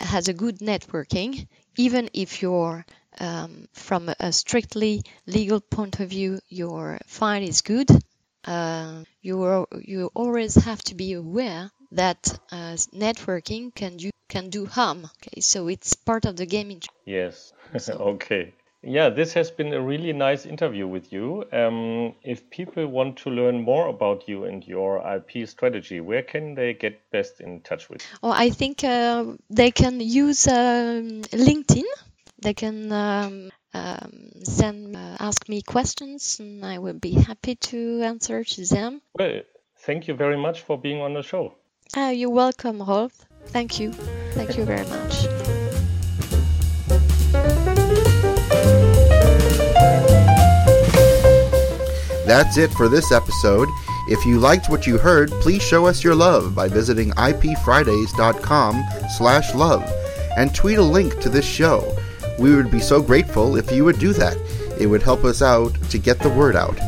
has 0.00 0.28
a 0.28 0.34
good 0.34 0.58
networking, 0.58 1.46
even 1.76 2.10
if 2.12 2.42
you're 2.42 2.84
um, 3.20 3.68
from 3.72 4.10
a 4.18 4.32
strictly 4.32 5.02
legal 5.26 5.60
point 5.60 6.00
of 6.00 6.10
view, 6.10 6.40
your 6.48 6.98
file 7.06 7.42
is 7.42 7.60
good. 7.62 7.88
Uh, 8.44 9.04
you 9.20 9.66
you 9.82 10.10
always 10.14 10.54
have 10.56 10.82
to 10.82 10.94
be 10.94 11.12
aware 11.12 11.70
that 11.92 12.38
uh, 12.50 12.74
networking 12.94 13.74
can 13.74 13.98
can 14.32 14.48
do 14.48 14.64
harm. 14.64 15.04
Okay, 15.04 15.40
so 15.40 15.68
it's 15.68 15.94
part 15.94 16.24
of 16.24 16.36
the 16.36 16.46
game. 16.46 16.80
Yes. 17.04 17.52
okay. 17.88 18.54
Yeah, 18.82 19.10
this 19.10 19.34
has 19.34 19.50
been 19.50 19.72
a 19.72 19.80
really 19.80 20.12
nice 20.12 20.44
interview 20.46 20.88
with 20.88 21.12
you. 21.12 21.44
Um, 21.52 22.14
if 22.24 22.50
people 22.50 22.86
want 22.86 23.18
to 23.18 23.30
learn 23.30 23.62
more 23.62 23.86
about 23.88 24.28
you 24.28 24.44
and 24.44 24.66
your 24.66 24.90
IP 25.16 25.48
strategy, 25.48 26.00
where 26.00 26.22
can 26.22 26.54
they 26.54 26.74
get 26.74 27.10
best 27.12 27.40
in 27.40 27.60
touch 27.60 27.88
with? 27.88 28.00
You? 28.02 28.18
Oh, 28.24 28.32
I 28.32 28.50
think 28.50 28.82
uh, 28.82 29.36
they 29.50 29.70
can 29.70 30.00
use 30.00 30.48
um, 30.48 31.22
LinkedIn. 31.48 31.88
They 32.40 32.54
can 32.54 32.90
um, 32.90 33.50
um, 33.72 34.30
send 34.42 34.96
uh, 34.96 35.16
ask 35.20 35.48
me 35.48 35.62
questions, 35.62 36.40
and 36.40 36.64
I 36.64 36.78
will 36.78 36.98
be 36.98 37.12
happy 37.12 37.54
to 37.70 38.02
answer 38.02 38.42
to 38.42 38.66
them. 38.66 39.00
Well, 39.14 39.42
thank 39.86 40.08
you 40.08 40.14
very 40.14 40.36
much 40.36 40.62
for 40.62 40.76
being 40.76 41.00
on 41.00 41.14
the 41.14 41.22
show. 41.22 41.54
Uh, 41.96 42.12
you're 42.12 42.34
welcome, 42.34 42.82
Rolf. 42.82 43.12
Thank 43.46 43.78
you. 43.78 43.92
Thank 44.34 44.56
you 44.56 44.64
very 44.64 44.86
much. 44.88 45.26
That's 52.26 52.56
it 52.56 52.72
for 52.72 52.88
this 52.88 53.12
episode. 53.12 53.68
If 54.08 54.24
you 54.24 54.38
liked 54.38 54.68
what 54.68 54.86
you 54.86 54.96
heard, 54.96 55.30
please 55.42 55.62
show 55.62 55.86
us 55.86 56.02
your 56.02 56.14
love 56.14 56.54
by 56.54 56.68
visiting 56.68 57.10
ipfridays.com 57.10 58.82
slash 59.16 59.54
love 59.54 59.92
and 60.36 60.54
tweet 60.54 60.78
a 60.78 60.82
link 60.82 61.20
to 61.20 61.28
this 61.28 61.44
show. 61.44 61.96
We 62.38 62.54
would 62.54 62.70
be 62.70 62.80
so 62.80 63.02
grateful 63.02 63.56
if 63.56 63.70
you 63.70 63.84
would 63.84 63.98
do 63.98 64.12
that. 64.14 64.36
It 64.78 64.86
would 64.86 65.02
help 65.02 65.24
us 65.24 65.42
out 65.42 65.74
to 65.90 65.98
get 65.98 66.20
the 66.20 66.30
word 66.30 66.56
out. 66.56 66.78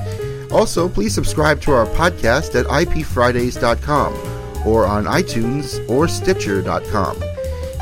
Also, 0.50 0.88
please 0.88 1.14
subscribe 1.14 1.60
to 1.62 1.72
our 1.72 1.86
podcast 1.86 2.58
at 2.58 2.66
ipfridays.com 2.66 4.66
or 4.66 4.86
on 4.86 5.04
iTunes 5.04 5.86
or 5.90 6.08
Stitcher.com. 6.08 7.33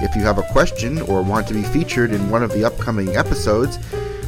If 0.03 0.17
you 0.17 0.23
have 0.23 0.39
a 0.39 0.43
question 0.43 1.01
or 1.03 1.23
want 1.23 1.47
to 1.49 1.55
be 1.55 1.63
featured 1.63 2.13
in 2.13 2.29
one 2.29 2.43
of 2.43 2.53
the 2.53 2.65
upcoming 2.65 3.17
episodes, 3.17 3.79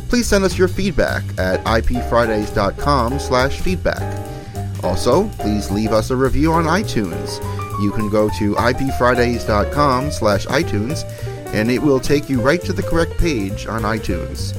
please 0.09 0.29
send 0.29 0.45
us 0.45 0.57
your 0.57 0.69
feedback 0.69 1.25
at 1.37 1.63
ipfridays.com 1.65 3.19
slash 3.19 3.61
feedback. 3.61 4.21
Also, 4.85 5.29
please 5.31 5.71
leave 5.71 5.93
us 5.93 6.11
a 6.11 6.17
review 6.17 6.53
on 6.53 6.65
iTunes. 6.65 7.43
You 7.83 7.91
can 7.91 8.09
go 8.09 8.29
to 8.39 8.55
ipfridays.com 8.55 10.13
slash 10.13 10.47
iTunes 10.47 11.05
and 11.53 11.71
it 11.71 11.83
will 11.83 12.01
take 12.01 12.29
you 12.31 12.41
right 12.41 12.63
to 12.63 12.73
the 12.73 12.83
correct 12.83 13.19
page 13.19 13.67
on 13.67 13.83
iTunes. 13.83 14.55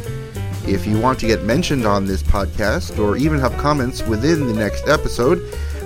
If 0.68 0.86
you 0.88 1.00
want 1.00 1.20
to 1.20 1.28
get 1.28 1.44
mentioned 1.44 1.86
on 1.86 2.06
this 2.06 2.24
podcast 2.24 3.00
or 3.00 3.16
even 3.16 3.40
have 3.40 3.56
comments 3.58 4.02
within 4.02 4.48
the 4.48 4.54
next 4.54 4.88
episode, 4.88 5.40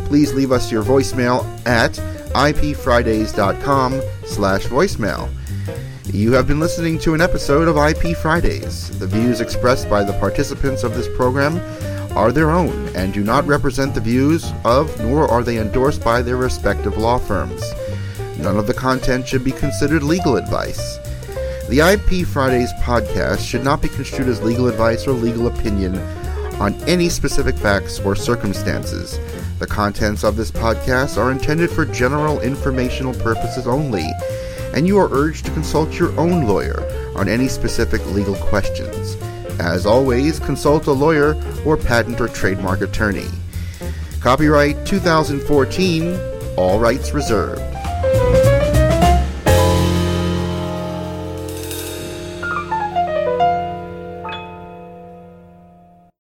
please 0.06 0.34
leave 0.34 0.52
us 0.52 0.72
your 0.72 0.84
voicemail 0.84 1.46
at 1.68 2.00
ipfridays.com 2.30 4.02
slash 4.26 4.66
voicemail. 4.66 5.32
You 6.12 6.32
have 6.34 6.48
been 6.48 6.60
listening 6.60 6.98
to 7.00 7.14
an 7.14 7.22
episode 7.22 7.68
of 7.68 7.78
IP 7.78 8.18
Fridays. 8.18 8.98
The 8.98 9.08
views 9.08 9.42
expressed 9.42 9.90
by 9.90 10.04
the 10.04 10.14
participants 10.14 10.84
of 10.84 10.96
this 10.96 11.08
program 11.16 11.60
are 12.18 12.32
their 12.32 12.50
own 12.50 12.90
and 12.96 13.14
do 13.14 13.24
not 13.24 13.46
represent 13.46 13.94
the 13.94 14.02
views 14.02 14.52
of, 14.66 15.00
nor 15.02 15.30
are 15.30 15.44
they 15.44 15.60
endorsed 15.60 16.04
by 16.04 16.22
their 16.22 16.38
respective 16.38 16.98
law 16.98 17.20
firms. 17.20 17.62
None 18.40 18.58
of 18.58 18.68
the 18.68 18.74
content 18.74 19.28
should 19.28 19.44
be 19.44 19.52
considered 19.52 20.02
legal 20.02 20.38
advice. 20.38 20.98
The 21.70 21.82
IP 21.82 22.26
Fridays 22.26 22.74
podcast 22.82 23.48
should 23.48 23.64
not 23.64 23.82
be 23.82 23.90
construed 23.90 24.30
as 24.30 24.42
legal 24.42 24.68
advice 24.68 25.06
or 25.06 25.12
legal 25.12 25.46
opinion 25.46 25.98
on 26.60 26.74
any 26.86 27.10
specific 27.10 27.56
facts 27.56 28.00
or 28.00 28.16
circumstances. 28.16 29.20
The 29.60 29.68
contents 29.68 30.24
of 30.24 30.38
this 30.38 30.52
podcast 30.52 31.18
are 31.18 31.32
intended 31.32 31.70
for 31.70 31.84
general 31.84 32.40
informational 32.40 33.14
purposes 33.14 33.68
only, 33.68 34.10
and 34.74 34.88
you 34.88 34.98
are 34.98 35.10
urged 35.12 35.46
to 35.46 35.52
consult 35.52 36.00
your 36.00 36.18
own 36.18 36.48
lawyer 36.48 36.82
on 37.18 37.28
any 37.28 37.50
specific 37.50 38.06
legal 38.08 38.36
questions. 38.36 39.18
As 39.60 39.86
always, 39.86 40.40
consult 40.40 40.88
a 40.88 40.94
lawyer 40.94 41.36
or 41.66 41.76
patent 41.76 42.22
or 42.22 42.30
trademark 42.30 42.80
attorney. 42.80 43.28
Copyright 44.22 44.86
2014, 44.86 46.18
all 46.56 46.80
rights 46.80 47.14
reserved. 47.14 47.62